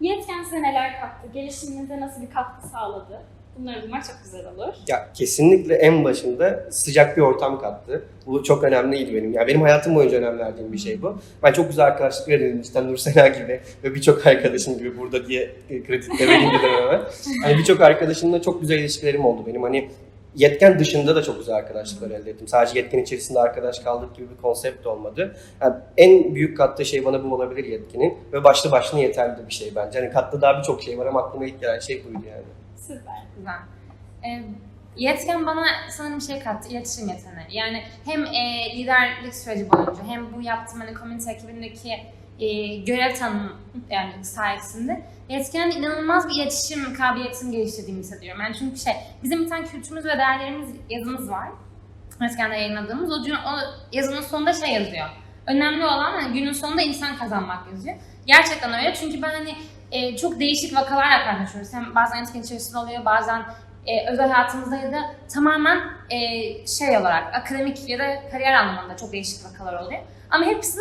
Yetken 0.00 0.42
size 0.42 0.62
neler 0.62 1.00
kattı? 1.00 1.28
Gelişiminize 1.34 2.00
nasıl 2.00 2.22
bir 2.22 2.30
katkı 2.30 2.68
sağladı? 2.68 3.22
Bunları 3.60 3.82
duymak 3.82 4.04
çok 4.04 4.16
güzel 4.24 4.46
olur. 4.46 4.74
Ya 4.88 5.08
kesinlikle 5.14 5.74
en 5.74 6.04
başında 6.04 6.64
sıcak 6.70 7.16
bir 7.16 7.22
ortam 7.22 7.60
kattı. 7.60 8.04
Bu 8.26 8.42
çok 8.44 8.64
önemliydi 8.64 9.14
benim. 9.14 9.32
Yani 9.32 9.46
benim 9.46 9.60
hayatım 9.62 9.94
boyunca 9.94 10.18
önem 10.18 10.38
verdiğim 10.38 10.72
bir 10.72 10.78
şey 10.78 11.02
bu. 11.02 11.18
Ben 11.42 11.52
çok 11.52 11.68
güzel 11.68 11.86
arkadaşlıklar 11.86 12.34
edindim. 12.34 12.60
İşte 12.60 12.86
Nur 12.86 12.96
Sena 12.96 13.28
gibi 13.28 13.60
ve 13.84 13.94
birçok 13.94 14.26
arkadaşım 14.26 14.78
gibi 14.78 14.98
burada 14.98 15.26
diye 15.26 15.50
e, 15.70 15.82
kredi 15.82 16.06
de 16.06 16.28
vereyim 16.28 16.50
dedim 16.50 16.70
hemen. 16.80 17.00
Hani 17.42 17.58
birçok 17.58 17.80
arkadaşımla 17.80 18.42
çok 18.42 18.60
güzel 18.60 18.78
ilişkilerim 18.78 19.24
oldu 19.24 19.42
benim. 19.46 19.62
Hani 19.62 19.90
yetken 20.36 20.78
dışında 20.78 21.16
da 21.16 21.22
çok 21.22 21.38
güzel 21.38 21.54
arkadaşlıklar 21.54 22.10
elde 22.10 22.30
ettim. 22.30 22.48
Sadece 22.48 22.78
yetken 22.78 22.98
içerisinde 22.98 23.40
arkadaş 23.40 23.78
kaldık 23.78 24.16
gibi 24.16 24.30
bir 24.30 24.42
konsept 24.42 24.86
olmadı. 24.86 25.36
Yani 25.60 25.74
en 25.96 26.34
büyük 26.34 26.56
kattığı 26.56 26.84
şey 26.84 27.04
bana 27.04 27.24
bu 27.24 27.34
olabilir 27.34 27.64
yetkinin 27.64 28.18
ve 28.32 28.44
başlı 28.44 28.70
başına 28.70 29.00
yeterli 29.00 29.48
bir 29.48 29.54
şey 29.54 29.72
bence. 29.76 30.00
Hani 30.00 30.10
kattığı 30.10 30.40
daha 30.40 30.58
birçok 30.58 30.82
şey 30.82 30.98
var 30.98 31.06
ama 31.06 31.22
aklıma 31.22 31.46
ilk 31.46 31.60
gelen 31.60 31.78
şey 31.78 32.04
buydu 32.04 32.18
yani. 32.30 32.59
Süper. 32.86 33.22
Güzel. 33.36 33.58
Ee, 34.24 34.42
yetken 34.96 35.46
bana 35.46 35.66
sanırım 35.90 36.16
bir 36.16 36.24
şey 36.24 36.40
kattı, 36.40 36.68
iletişim 36.68 37.08
yeteneği. 37.08 37.46
Yani 37.50 37.82
hem 38.04 38.24
e, 38.24 38.64
liderlik 38.76 39.34
süreci 39.34 39.70
boyunca 39.70 40.04
hem 40.06 40.32
bu 40.32 40.42
yaptığım 40.42 40.80
hani 40.80 40.94
komünite 40.94 41.32
ekibindeki 41.32 41.92
e, 42.40 42.76
görev 42.76 43.14
tanım 43.14 43.56
yani 43.90 44.24
sayesinde 44.24 45.02
yetken 45.28 45.70
inanılmaz 45.70 46.28
bir 46.28 46.34
iletişim 46.34 46.94
kabiliyetini 46.94 47.56
geliştirdiğimi 47.56 48.00
hissediyorum. 48.00 48.42
Yani 48.42 48.56
çünkü 48.58 48.80
şey, 48.80 48.92
bizim 49.22 49.44
bir 49.44 49.48
tane 49.48 49.66
kültürümüz 49.66 50.04
ve 50.04 50.18
değerlerimiz 50.18 50.70
yazımız 50.90 51.30
var. 51.30 51.48
Etken'de 52.20 52.54
yayınladığımız. 52.54 53.12
O, 53.12 53.32
o 53.32 53.58
yazının 53.92 54.20
sonunda 54.20 54.52
şey 54.52 54.74
yazıyor. 54.74 55.08
Önemli 55.46 55.84
olan 55.84 56.12
hani 56.12 56.32
günün 56.32 56.52
sonunda 56.52 56.82
insan 56.82 57.16
kazanmak 57.16 57.66
yazıyor. 57.72 57.96
Gerçekten 58.26 58.74
öyle 58.74 58.94
çünkü 58.94 59.22
ben 59.22 59.30
hani 59.30 59.54
e, 59.92 60.16
çok 60.16 60.40
değişik 60.40 60.76
vakalarla 60.76 61.24
karşılaşıyoruz. 61.24 61.74
Hem 61.74 61.94
bazen 61.94 62.22
etken 62.22 62.40
içerisinde 62.40 62.78
oluyor, 62.78 63.04
bazen 63.04 63.42
e, 63.86 64.10
özel 64.10 64.30
hayatımızda 64.30 64.76
ya 64.76 64.92
da 64.92 65.14
tamamen 65.34 65.78
e, 66.10 66.18
şey 66.66 66.98
olarak 66.98 67.34
akademik 67.34 67.88
ya 67.88 67.98
da 67.98 68.28
kariyer 68.30 68.54
anlamında 68.54 68.96
çok 68.96 69.12
değişik 69.12 69.44
vakalar 69.44 69.82
oluyor. 69.82 70.02
Ama 70.30 70.46
hepsi 70.46 70.78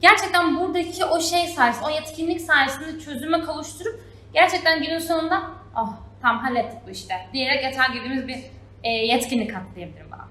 gerçekten 0.00 0.60
buradaki 0.60 1.04
o 1.04 1.20
şey 1.20 1.46
sayesinde, 1.46 1.86
o 1.86 1.90
yetkinlik 1.90 2.40
sayesinde 2.40 3.00
çözüme 3.00 3.40
kavuşturup 3.40 4.00
gerçekten 4.34 4.82
günün 4.82 4.98
sonunda 4.98 5.42
oh 5.76 5.94
tam 6.22 6.38
hallettik 6.38 6.78
bu 6.86 6.90
işte 6.90 7.14
diyerek 7.32 7.64
yatağa 7.64 7.92
girdiğimiz 7.92 8.28
bir 8.28 8.38
e, 8.82 8.88
yetkinlik 8.90 9.50
diyebilirim 9.76 10.10
bana. 10.10 10.28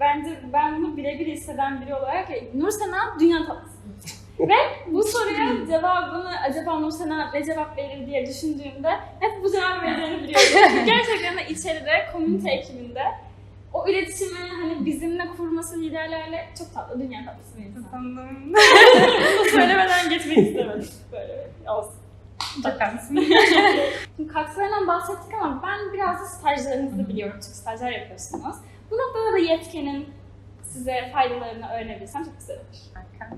Bence 0.00 0.40
ben 0.52 0.76
bunu 0.76 0.96
birebir 0.96 1.26
hisseden 1.26 1.80
biri 1.80 1.94
olarak 1.94 2.28
Nur 2.54 2.70
Sena 2.70 3.18
dünya 3.20 3.46
tatlısı. 3.46 4.21
Ve 4.40 4.54
bu 4.86 5.02
soruya 5.02 5.66
cevabını 5.66 6.40
acaba 6.40 6.78
Nur 6.78 6.90
Sena 6.90 7.30
ne 7.32 7.44
cevap 7.44 7.78
verir 7.78 8.06
diye 8.06 8.26
düşündüğümde 8.26 8.90
hep 9.20 9.44
bu 9.44 9.52
cevap 9.52 9.82
vereceğini 9.82 10.22
biliyorum. 10.22 10.46
Çünkü 10.68 10.84
Gerçekten 10.84 11.36
de 11.36 11.48
içeride, 11.48 12.06
komünite 12.12 12.50
ekibinde 12.50 13.02
o 13.72 13.88
iletişimi 13.88 14.38
hani 14.62 14.86
bizimle 14.86 15.26
kurması 15.36 15.80
liderlerle 15.80 16.48
çok 16.58 16.74
tatlı, 16.74 17.00
dünya 17.00 17.24
tatlısı 17.24 17.58
bir 17.58 17.64
insan. 17.64 18.16
Bunu 18.16 19.50
söylemeden 19.50 20.10
geçmek 20.10 20.38
istemedim. 20.38 20.88
Böyle 21.12 21.48
olsun. 21.70 21.94
Haklısın. 22.64 23.16
Şimdi 24.16 24.32
katkılarından 24.32 24.86
bahsettik 24.86 25.34
ama 25.42 25.62
ben 25.66 25.92
biraz 25.92 26.20
da 26.20 26.24
stajlarınızı 26.24 27.08
biliyorum 27.08 27.36
çünkü 27.42 27.56
stajyer 27.56 27.92
yapıyorsunuz. 27.92 28.56
Bu 28.90 28.94
noktada 28.94 29.32
da 29.32 29.38
yetkenin 29.38 30.08
size 30.62 31.10
faydalarını 31.12 31.68
öğrenebilsem 31.72 32.24
çok 32.24 32.38
güzel 32.38 32.56
olur. 32.56 32.78
Harika. 32.94 33.36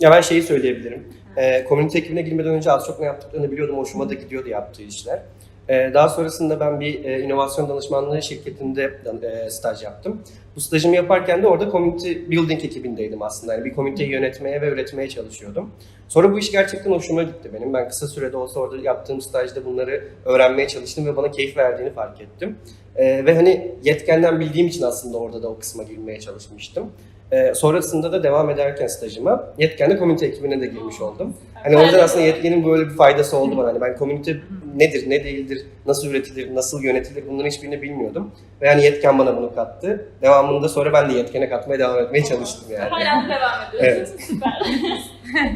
Ya 0.00 0.10
ben 0.10 0.20
şeyi 0.20 0.42
söyleyebilirim. 0.42 1.08
Ee, 1.36 1.64
komünite 1.64 1.98
ekibine 1.98 2.22
girmeden 2.22 2.54
önce 2.54 2.72
az 2.72 2.86
çok 2.86 3.00
ne 3.00 3.06
yaptıklarını 3.06 3.52
biliyordum. 3.52 3.78
Hoşuma 3.78 4.08
da 4.08 4.14
gidiyordu 4.14 4.48
yaptığı 4.48 4.82
işler. 4.82 5.22
Ee, 5.68 5.90
daha 5.94 6.08
sonrasında 6.08 6.60
ben 6.60 6.80
bir 6.80 7.04
e, 7.04 7.20
inovasyon 7.20 7.68
danışmanlığı 7.68 8.22
şirketinde 8.22 9.00
e, 9.22 9.50
staj 9.50 9.82
yaptım. 9.82 10.22
Bu 10.56 10.60
stajımı 10.60 10.96
yaparken 10.96 11.42
de 11.42 11.46
orada 11.46 11.70
community 11.70 12.12
building 12.30 12.64
ekibindeydim 12.64 13.22
aslında. 13.22 13.54
Yani 13.54 13.64
bir 13.64 13.74
komüniteyi 13.74 14.10
yönetmeye 14.10 14.60
ve 14.60 14.68
üretmeye 14.68 15.08
çalışıyordum. 15.08 15.70
Sonra 16.08 16.32
bu 16.32 16.38
iş 16.38 16.52
gerçekten 16.52 16.90
hoşuma 16.90 17.22
gitti 17.22 17.50
benim. 17.54 17.74
Ben 17.74 17.88
kısa 17.88 18.08
sürede 18.08 18.36
olsa 18.36 18.60
orada 18.60 18.76
yaptığım 18.76 19.20
stajda 19.20 19.64
bunları 19.64 20.04
öğrenmeye 20.24 20.68
çalıştım 20.68 21.06
ve 21.06 21.16
bana 21.16 21.30
keyif 21.30 21.56
verdiğini 21.56 21.92
fark 21.92 22.20
ettim. 22.20 22.56
Ee, 22.96 23.26
ve 23.26 23.34
hani 23.34 23.74
yetkenden 23.84 24.40
bildiğim 24.40 24.66
için 24.66 24.82
aslında 24.82 25.18
orada 25.18 25.42
da 25.42 25.48
o 25.48 25.58
kısma 25.58 25.82
girmeye 25.82 26.20
çalışmıştım. 26.20 26.90
Ee, 27.32 27.54
sonrasında 27.54 28.12
da 28.12 28.22
devam 28.22 28.50
ederken 28.50 28.86
stajıma 28.86 29.44
yetkenli 29.58 29.98
komünite 29.98 30.26
ekibine 30.26 30.60
de 30.60 30.66
girmiş 30.66 31.00
oldum. 31.00 31.34
Hani 31.54 31.76
o 31.76 31.82
yüzden 31.82 31.98
aslında 31.98 32.24
yetkenin 32.24 32.66
böyle 32.66 32.90
bir 32.90 32.96
faydası 32.96 33.36
oldu 33.36 33.56
bana. 33.56 33.68
Hani 33.68 33.80
ben 33.80 33.96
komünite 33.96 34.36
nedir, 34.76 35.10
ne 35.10 35.24
değildir, 35.24 35.66
nasıl 35.86 36.08
üretilir, 36.08 36.54
nasıl 36.54 36.82
yönetilir 36.82 37.24
bunların 37.28 37.48
hiçbirini 37.50 37.82
bilmiyordum. 37.82 38.32
Ve 38.60 38.66
yani 38.68 38.84
yetken 38.84 39.18
bana 39.18 39.36
bunu 39.36 39.54
kattı. 39.54 40.08
Devamında 40.22 40.68
sonra 40.68 40.92
ben 40.92 41.10
de 41.10 41.14
yetkene 41.14 41.48
katmaya 41.48 41.78
devam 41.78 41.98
etmeye 41.98 42.24
çalıştım 42.24 42.64
yani. 42.70 42.90
Hala 42.90 43.28
devam 43.28 43.84
ediyorsunuz. 43.84 44.20
Süper. 44.20 44.52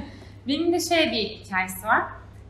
Benim 0.49 0.73
de 0.73 0.81
şöyle 0.81 1.11
bir 1.11 1.17
hikayesi 1.17 1.87
var. 1.87 2.03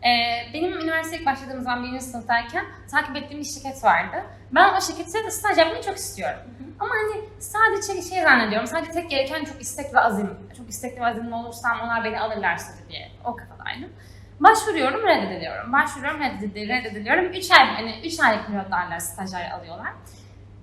Ee, 0.07 0.53
benim 0.55 0.73
üniversiteye 0.73 1.21
ilk 1.21 1.27
başladığım 1.27 1.63
zaman 1.63 1.85
birinci 1.85 2.05
sınıftayken 2.05 2.65
takip 2.91 3.17
ettiğim 3.17 3.41
bir 3.41 3.47
şirket 3.47 3.85
vardı. 3.85 4.17
Ben 4.53 4.75
o 4.75 4.81
şirkette 4.81 5.31
staj 5.31 5.59
yapmayı 5.59 5.83
çok 5.83 5.97
istiyorum. 5.97 6.39
Ama 6.81 6.91
hani 6.91 7.25
sadece 7.39 8.03
şey 8.03 8.23
zannediyorum, 8.23 8.67
sadece 8.67 8.93
tek 8.93 9.11
gereken 9.11 9.45
çok 9.45 9.63
istek 9.63 9.95
ve 9.95 10.01
azim. 10.01 10.31
Çok 10.57 10.71
istekli 10.71 11.01
ve 11.01 11.07
azimli 11.07 11.35
olursam 11.35 11.81
onlar 11.85 12.05
beni 12.05 12.21
alırlar 12.21 12.59
diye 12.89 13.09
o 13.25 13.37
kafadaydım. 13.37 13.93
Başvuruyorum, 14.41 15.07
reddediliyorum. 15.07 15.73
Başvuruyorum, 15.73 16.21
reddediliyorum, 16.21 16.85
reddediliyorum. 16.85 17.25
3 17.25 17.51
ay, 17.51 17.67
hani 17.67 18.01
3 18.05 18.21
aylık 18.21 18.47
pilotlarla 18.47 19.01
stajyer 19.01 19.51
alıyorlar. 19.51 19.93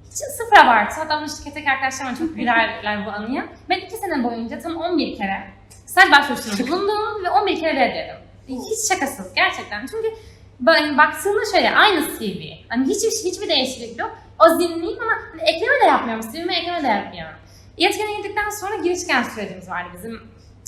Hiç 0.06 0.18
sıfır 0.18 0.58
abartı. 0.58 0.96
Hatta 1.02 1.18
bunu 1.20 1.30
şirketteki 1.30 1.72
arkadaşlarıma 1.72 2.18
çok 2.18 2.36
gülerler 2.36 3.06
bu 3.06 3.10
anıya. 3.12 3.46
Ben 3.70 3.78
2 3.78 3.98
sene 3.98 4.24
boyunca 4.24 4.60
tam 4.60 4.76
11 4.76 5.18
kere 5.18 5.44
staj 5.86 6.12
başvurusunda 6.12 6.72
bulundum 6.72 7.24
ve 7.26 7.30
11 7.30 7.60
kere 7.60 7.76
reddedildim. 7.76 8.33
Hiç 8.48 8.88
şakasız 8.88 9.34
gerçekten. 9.34 9.86
Çünkü 9.86 10.08
böyle 10.60 10.80
hani 10.80 10.98
baktığında 10.98 11.42
şöyle 11.52 11.76
aynı 11.76 12.02
CV. 12.02 12.42
Hani 12.70 12.88
hiçbir 12.88 13.30
hiçbir 13.30 13.50
değişiklik 13.50 14.00
yok. 14.00 14.18
O 14.40 14.50
zihniyim 14.50 15.02
ama 15.02 15.12
hani 15.32 15.42
ekleme 15.42 15.80
de 15.82 15.86
yapmıyorum. 15.86 16.32
CV'me 16.32 16.56
ekleme 16.56 16.84
de 16.84 16.88
yapmıyorum. 16.88 17.36
Yetkene 17.78 18.18
girdikten 18.18 18.50
sonra 18.50 18.76
girişken 18.76 19.24
sürecimiz 19.24 19.70
vardı 19.70 19.90
bizim. 19.98 20.22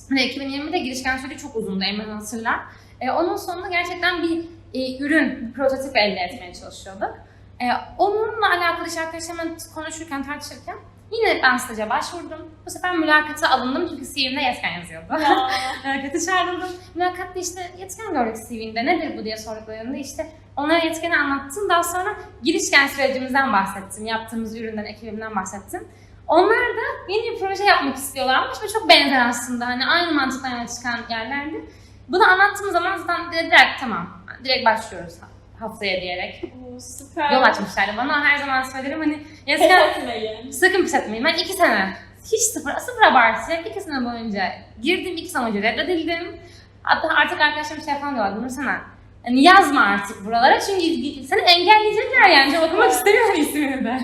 Hani 0.09 0.21
2020'de 0.21 0.77
girişken 0.77 1.17
süreci 1.17 1.41
çok 1.41 1.55
uzundu 1.55 1.83
Emre 1.83 2.11
hatırlar. 2.11 2.59
E, 3.01 3.11
onun 3.11 3.38
sonunda 3.38 3.67
gerçekten 3.67 4.23
bir 4.23 4.45
e, 4.73 4.97
ürün, 5.03 5.47
bir 5.47 5.53
prototip 5.53 5.97
elde 5.97 6.19
etmeye 6.19 6.53
çalışıyorduk. 6.53 7.17
E, 7.61 7.65
onunla 7.97 8.49
alakalı 8.49 8.88
işte 8.88 9.01
arkadaşlarımla 9.01 9.57
konuşurken, 9.75 10.23
tartışırken 10.23 10.75
yine 11.11 11.39
ben 11.43 11.57
staja 11.57 11.89
başvurdum. 11.89 12.51
Bu 12.65 12.69
sefer 12.69 12.95
mülakata 12.97 13.49
alındım 13.49 13.87
çünkü 13.89 14.05
CV'mde 14.05 14.41
yetken 14.41 14.71
yazıyordu. 14.71 15.13
Ya. 15.21 15.49
Mülakata 15.85 16.19
çağrıldım. 16.25 16.69
Mülakatta 16.95 17.39
işte 17.39 17.71
yetken 17.77 18.13
gördük 18.13 18.35
CV'nde 18.49 18.85
nedir 18.85 19.17
bu 19.17 19.25
diye 19.25 19.37
sorduklarında 19.37 19.97
işte 19.97 20.31
onlara 20.57 20.77
yetkeni 20.77 21.17
anlattım. 21.17 21.69
Daha 21.69 21.83
sonra 21.83 22.15
girişken 22.43 22.87
sürecimizden 22.87 23.53
bahsettim. 23.53 24.05
Yaptığımız 24.05 24.57
üründen, 24.57 24.85
ekibimden 24.85 25.35
bahsettim. 25.35 25.87
Onlar 26.27 26.57
da 26.57 27.13
yeni 27.13 27.31
bir 27.31 27.39
proje 27.39 27.63
yapmak 27.63 27.95
istiyorlarmış 27.95 28.63
ve 28.63 28.67
çok 28.67 28.89
benzer 28.89 29.29
aslında. 29.29 29.67
Hani 29.67 29.85
aynı 29.85 30.11
mantıktan 30.11 30.49
yola 30.49 30.67
çıkan 30.67 30.99
yerlerdi. 31.09 31.65
Bunu 32.07 32.23
anlattığım 32.31 32.71
zaman 32.71 32.97
zaten 32.97 33.31
direkt 33.31 33.79
tamam, 33.79 34.07
direkt 34.43 34.65
başlıyoruz 34.65 35.13
haftaya 35.59 36.01
diyerek 36.01 36.43
süper. 36.79 37.31
yol 37.31 37.41
açmışlardı 37.41 37.97
bana. 37.97 38.25
Her 38.25 38.37
zaman 38.37 38.63
söylerim 38.63 38.99
hani 38.99 39.19
Pes 39.45 39.61
yetken 39.61 39.89
etmeyin. 39.89 40.51
Sakın 40.51 40.81
pes 40.81 40.93
etmeyin. 40.93 41.25
Ben 41.25 41.33
iki 41.33 41.53
sene, 41.53 41.93
hiç 42.25 42.41
sıfır, 42.41 42.71
sıfır 42.71 43.01
abartacak 43.05 43.67
iki 43.67 43.81
sene 43.81 44.05
boyunca 44.05 44.51
girdim, 44.81 45.13
iki 45.17 45.27
sene 45.29 45.43
boyunca 45.43 45.61
reddedildim. 45.61 46.39
Hatta 46.83 47.07
artık 47.07 47.41
arkadaşlarım 47.41 47.83
şey 47.83 47.93
falan 47.95 48.15
diyorlar, 48.15 48.43
Nursana 48.43 48.81
hani 49.25 49.43
yazma 49.43 49.81
artık 49.81 50.25
buralara 50.25 50.59
çünkü 50.59 51.23
seni 51.27 51.41
engelleyecekler 51.41 52.29
yani. 52.29 52.53
Çok 52.53 52.63
okumak 52.63 52.91
istemiyorum 52.91 53.35
ismini 53.37 53.83
de. 53.83 53.99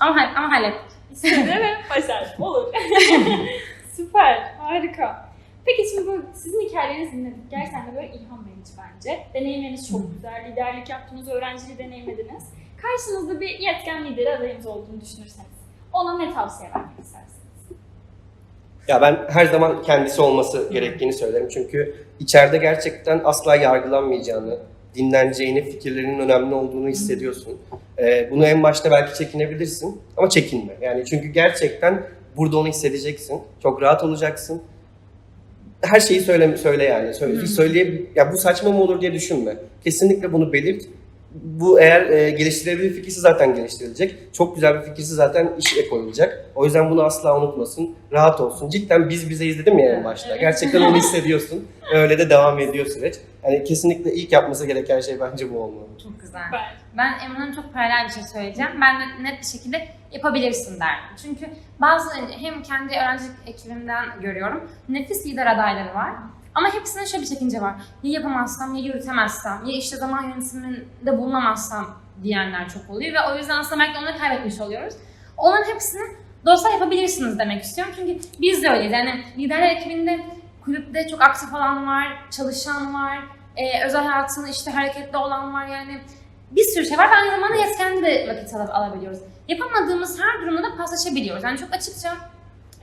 Ama, 0.00 0.30
ama 0.36 0.50
hallettik. 0.52 0.80
İstedi 1.12 1.48
ve 1.48 1.76
başar. 1.90 2.36
Olur. 2.38 2.72
Süper. 3.96 4.52
Harika. 4.58 5.28
Peki 5.66 5.82
şimdi 5.90 6.06
bu 6.06 6.22
sizin 6.34 6.60
hikayelerinizi 6.68 7.12
dinledik. 7.12 7.50
Gerçekten 7.50 7.86
de 7.86 7.96
böyle 7.96 8.06
ilham 8.08 8.46
verici 8.46 8.55
bence. 8.78 9.26
Deneyimleriniz 9.34 9.88
çok 9.88 10.14
güzel. 10.14 10.52
Liderlik 10.52 10.88
yaptınız, 10.88 11.28
öğrenciliği 11.28 11.78
deneyimlediniz. 11.78 12.44
Karşınızda 12.76 13.40
bir 13.40 13.48
yetken 13.48 14.04
lider 14.04 14.36
adayınız 14.36 14.66
olduğunu 14.66 15.00
düşünürseniz 15.00 15.56
ona 15.92 16.18
ne 16.18 16.34
tavsiye 16.34 16.70
vermek 16.70 16.98
istersiniz? 16.98 17.36
Ya 18.88 19.00
ben 19.00 19.18
her 19.28 19.46
zaman 19.46 19.82
kendisi 19.82 20.22
olması 20.22 20.68
gerektiğini 20.72 21.12
söylerim. 21.12 21.48
Çünkü 21.48 21.94
içeride 22.20 22.58
gerçekten 22.58 23.20
asla 23.24 23.56
yargılanmayacağını, 23.56 24.58
dinleneceğini, 24.94 25.64
fikirlerinin 25.64 26.18
önemli 26.18 26.54
olduğunu 26.54 26.88
hissediyorsun. 26.88 27.58
Ee, 27.98 28.30
bunu 28.30 28.46
en 28.46 28.62
başta 28.62 28.90
belki 28.90 29.18
çekinebilirsin 29.18 30.02
ama 30.16 30.28
çekinme. 30.28 30.72
Yani 30.80 31.04
çünkü 31.06 31.28
gerçekten 31.28 32.06
Burada 32.36 32.58
onu 32.58 32.68
hissedeceksin. 32.68 33.42
Çok 33.62 33.82
rahat 33.82 34.04
olacaksın. 34.04 34.62
Her 35.80 36.00
şeyi 36.00 36.20
söyle 36.20 36.56
söyle 36.56 36.84
yani. 36.84 37.14
Söyle, 37.14 37.46
söyleye 37.46 38.02
ya 38.14 38.32
bu 38.32 38.38
saçma 38.38 38.72
mı 38.72 38.82
olur 38.82 39.00
diye 39.00 39.12
düşünme. 39.12 39.56
Kesinlikle 39.84 40.32
bunu 40.32 40.52
belirt. 40.52 40.82
Bu 41.42 41.80
eğer 41.80 42.10
e, 42.10 42.30
geliştirebilir 42.30 42.94
fikirse 42.94 43.20
zaten 43.20 43.54
geliştirilecek. 43.54 44.34
Çok 44.34 44.54
güzel 44.54 44.74
bir 44.74 44.80
fikirse 44.80 45.14
zaten 45.14 45.52
işe 45.58 45.88
koyulacak. 45.88 46.50
O 46.54 46.64
yüzden 46.64 46.90
bunu 46.90 47.02
asla 47.02 47.38
unutmasın. 47.40 47.96
Rahat 48.12 48.40
olsun. 48.40 48.70
Cidden 48.70 49.08
biz 49.08 49.30
bize 49.30 49.46
izledim 49.46 49.78
ya 49.78 49.92
en 49.92 50.04
başta. 50.04 50.28
Evet. 50.30 50.40
Gerçekten 50.40 50.80
onu 50.82 50.96
hissediyorsun. 50.96 51.68
Öyle 51.94 52.18
de 52.18 52.30
devam 52.30 52.58
ediyor 52.58 52.86
süreç. 52.86 53.14
Yani 53.44 53.64
kesinlikle 53.64 54.12
ilk 54.14 54.32
yapması 54.32 54.66
gereken 54.66 55.00
şey 55.00 55.20
bence 55.20 55.54
bu 55.54 55.58
olmalı. 55.58 55.86
Çok 56.02 56.20
güzel. 56.20 56.42
Ben. 56.52 56.60
Ben 56.96 57.26
Emre'nin 57.26 57.52
çok 57.52 57.74
paralel 57.74 58.06
bir 58.08 58.12
şey 58.12 58.22
söyleyeceğim. 58.22 58.70
Ben 58.80 59.00
de 59.00 59.30
net 59.30 59.40
bir 59.40 59.46
şekilde 59.46 59.88
yapabilirsin 60.12 60.80
derdim. 60.80 61.16
Çünkü 61.22 61.46
bazı 61.80 62.10
hem 62.40 62.62
kendi 62.62 62.92
öğrencilik 62.92 63.36
ekibimden 63.46 64.04
görüyorum. 64.20 64.70
Nefis 64.88 65.26
lider 65.26 65.46
adayları 65.46 65.94
var. 65.94 66.12
Ama 66.56 66.74
hepsinin 66.74 67.04
şöyle 67.04 67.22
bir 67.22 67.28
çekince 67.28 67.60
var. 67.60 67.74
Ya 68.02 68.12
yapamazsam, 68.12 68.74
ya 68.74 68.82
yürütemezsem, 68.84 69.64
ya 69.66 69.76
işte 69.78 69.96
zaman 69.96 70.22
yönetiminde 70.22 71.18
bulunamazsam 71.18 71.86
diyenler 72.22 72.68
çok 72.68 72.90
oluyor. 72.90 73.14
Ve 73.14 73.18
o 73.32 73.36
yüzden 73.36 73.58
aslında 73.58 73.80
belki 73.84 73.98
onları 73.98 74.18
kaybetmiş 74.18 74.60
oluyoruz. 74.60 74.94
Onların 75.36 75.72
hepsini 75.72 76.02
dostlar 76.46 76.72
yapabilirsiniz 76.72 77.38
demek 77.38 77.62
istiyorum. 77.62 77.94
Çünkü 77.96 78.18
biz 78.40 78.62
de 78.62 78.70
öyleyiz. 78.70 78.92
Yani 78.92 79.24
liderler 79.38 79.70
ekibinde 79.70 80.20
kulüpte 80.64 81.08
çok 81.08 81.22
aktif 81.22 81.54
olan 81.54 81.86
var, 81.86 82.06
çalışan 82.30 82.94
var, 82.94 83.18
e, 83.56 83.84
özel 83.86 84.04
hayatında 84.04 84.48
işte 84.48 84.70
hareketli 84.70 85.16
olan 85.18 85.54
var. 85.54 85.66
Yani 85.66 86.00
bir 86.50 86.64
sürü 86.64 86.86
şey 86.86 86.98
var 86.98 87.10
ve 87.10 87.14
aynı 87.14 87.30
zamanda 87.30 87.56
yetkenli 87.56 88.02
de 88.04 88.34
vakit 88.34 88.54
al- 88.54 88.82
alabiliyoruz. 88.82 89.18
Yapamadığımız 89.48 90.20
her 90.20 90.40
durumda 90.42 90.62
da 90.62 90.76
paslaşabiliyoruz. 90.76 91.44
Yani 91.44 91.58
çok 91.58 91.74
açıkça 91.74 92.16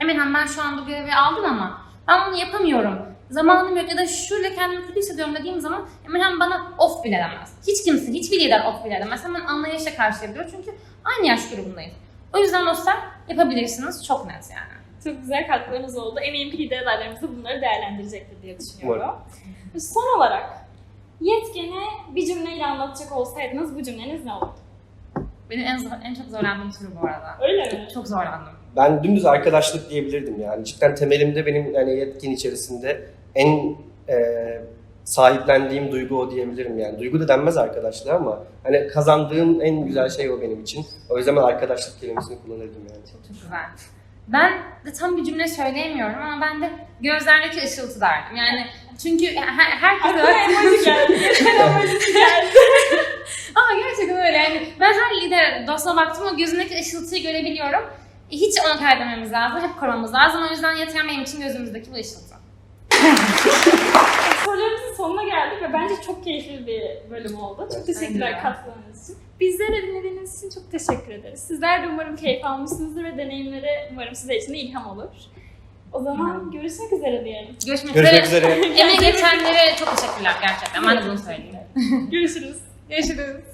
Emirhan 0.00 0.34
ben 0.34 0.46
şu 0.46 0.62
an 0.62 0.78
bu 0.78 0.86
görevi 0.86 1.14
aldım 1.14 1.44
ama 1.44 1.80
ben 2.08 2.26
bunu 2.26 2.36
yapamıyorum. 2.36 3.13
Zamanım 3.30 3.76
yok 3.76 3.90
ya 3.90 3.96
da 3.96 4.06
şöyle 4.06 4.54
kendimi 4.54 4.86
kötü 4.86 4.98
hissediyorum 5.00 5.34
dediğim 5.34 5.60
zaman 5.60 5.88
Emirhan 6.08 6.40
bana 6.40 6.72
off 6.78 7.04
bile 7.04 7.16
demez. 7.16 7.52
Hiç 7.66 7.84
kimse, 7.84 8.12
hiçbir 8.12 8.40
lider 8.40 8.66
off 8.66 8.84
bile 8.84 9.00
demez. 9.00 9.24
Hemen 9.24 9.40
anlayışla 9.40 9.94
karşılayabiliyor 9.94 10.50
çünkü 10.50 10.74
aynı 11.04 11.26
yaş 11.26 11.50
grubundayız. 11.50 11.94
O 12.34 12.38
yüzden 12.38 12.66
dostlar 12.66 12.96
yapabilirsiniz. 13.28 14.06
Çok 14.06 14.26
net 14.26 14.50
yani. 14.50 14.74
Çok 15.04 15.20
güzel 15.20 15.46
katkılarınız 15.46 15.96
oldu. 15.96 16.20
Eminim 16.20 16.50
ki 16.50 16.58
lider 16.58 16.82
adaylarımız 16.82 17.22
da 17.22 17.28
bunları 17.36 17.60
değerlendirecektir 17.62 18.42
diye 18.42 18.58
düşünüyorum. 18.60 19.02
Son 19.78 20.16
olarak 20.18 20.50
yetkene 21.20 21.84
bir 22.14 22.26
cümleyle 22.26 22.66
anlatacak 22.66 23.12
olsaydınız 23.12 23.74
bu 23.76 23.82
cümleniz 23.82 24.24
ne 24.24 24.32
olurdu? 24.32 24.54
Benim 25.50 25.64
en, 25.66 25.78
zor, 25.78 25.90
en 26.04 26.14
çok 26.14 26.26
zorlandığım 26.26 26.72
soru 26.72 26.88
bu 27.02 27.06
arada. 27.06 27.38
Öyle 27.40 27.62
mi? 27.62 27.88
Çok 27.94 28.08
zorlandım. 28.08 28.53
Ben 28.76 29.04
dümdüz 29.04 29.26
arkadaşlık 29.26 29.90
diyebilirdim 29.90 30.40
yani. 30.40 30.64
Cidden 30.64 30.94
temelimde 30.94 31.46
benim 31.46 31.74
yani 31.74 31.96
yetkin 31.98 32.30
içerisinde 32.30 33.06
en 33.34 33.76
e, 34.08 34.16
sahiplendiğim 35.04 35.92
duygu 35.92 36.20
o 36.20 36.30
diyebilirim 36.30 36.78
yani. 36.78 36.98
Duygu 36.98 37.20
da 37.20 37.28
denmez 37.28 37.56
arkadaşlığa 37.56 38.16
ama 38.16 38.44
hani 38.62 38.88
kazandığım 38.88 39.62
en 39.62 39.86
güzel 39.86 40.08
şey 40.08 40.30
o 40.30 40.40
benim 40.40 40.62
için. 40.62 40.86
O 41.10 41.18
yüzden 41.18 41.36
ben 41.36 41.42
arkadaşlık 41.42 42.00
kelimesini 42.00 42.38
kullanırdım 42.42 42.82
yani. 42.90 43.06
Çok 43.12 43.24
çok 43.24 43.42
güzel. 43.42 43.58
Ben 44.28 44.52
de 44.86 44.92
tam 44.92 45.16
bir 45.16 45.24
cümle 45.24 45.48
söyleyemiyorum 45.48 46.22
ama 46.22 46.46
ben 46.46 46.62
de 46.62 46.70
gözlerdeki 47.00 47.66
ışıltı 47.66 48.00
derdim. 48.00 48.36
Yani 48.36 48.66
çünkü 49.02 49.26
her, 49.26 49.64
herkes 49.64 50.10
Aklıma 50.10 50.30
emoji 50.30 50.84
geldi. 50.84 51.12
Geldi. 52.12 52.58
Ama 53.54 53.80
gerçekten 53.80 54.26
öyle 54.26 54.36
yani 54.36 54.66
ben 54.80 54.92
her 54.92 55.22
lider 55.22 55.66
dostuna 55.66 55.96
baktım 55.96 56.26
o 56.34 56.36
gözündeki 56.36 56.80
ışıltıyı 56.80 57.22
görebiliyorum. 57.22 57.84
Hiç 58.30 58.54
onu 58.66 58.78
kaybetmemiz 58.78 59.32
lazım, 59.32 59.60
hep 59.60 59.80
korumamız 59.80 60.14
lazım. 60.14 60.42
O 60.48 60.50
yüzden 60.50 60.76
yeter 60.76 61.08
benim 61.08 61.22
için 61.22 61.40
gözümüzdeki 61.40 61.90
bu 61.92 61.94
ışıltı. 61.94 62.34
Sorularımızın 64.44 64.94
sonuna 64.96 65.22
geldik 65.24 65.62
ve 65.62 65.72
bence 65.72 65.94
çok 66.06 66.24
keyifli 66.24 66.66
bir 66.66 67.10
bölüm 67.10 67.36
oldu. 67.40 67.68
Çok 67.74 67.86
teşekkürler 67.86 68.42
katkılarınız 68.42 69.04
için. 69.04 69.16
Bizleri 69.40 69.82
dinlediğiniz 69.82 70.38
için 70.44 70.60
çok 70.60 70.70
teşekkür 70.70 71.12
ederiz. 71.14 71.40
Sizler 71.40 71.82
de 71.82 71.88
umarım 71.88 72.16
keyif 72.16 72.44
almışsınızdır 72.44 73.04
ve 73.04 73.18
deneyimleri 73.18 73.70
umarım 73.92 74.14
sizler 74.14 74.34
için 74.36 74.52
de 74.52 74.58
ilham 74.58 74.86
olur. 74.86 75.08
O 75.92 76.02
zaman 76.02 76.50
görüşmek 76.50 76.92
üzere 76.92 77.24
diyelim. 77.24 77.56
Görüşmek, 77.66 77.94
Görüşmek 77.94 78.24
üzere. 78.24 78.46
üzere. 78.58 78.66
Emeği 78.80 78.98
geçenlere 78.98 79.76
çok 79.78 79.96
teşekkürler 79.96 80.34
gerçekten. 80.40 80.86
Ben 80.86 80.96
de 81.04 81.08
bunu 81.08 81.18
söyleyeyim. 81.18 82.10
Görüşürüz. 82.10 82.56
Görüşürüz. 82.88 83.53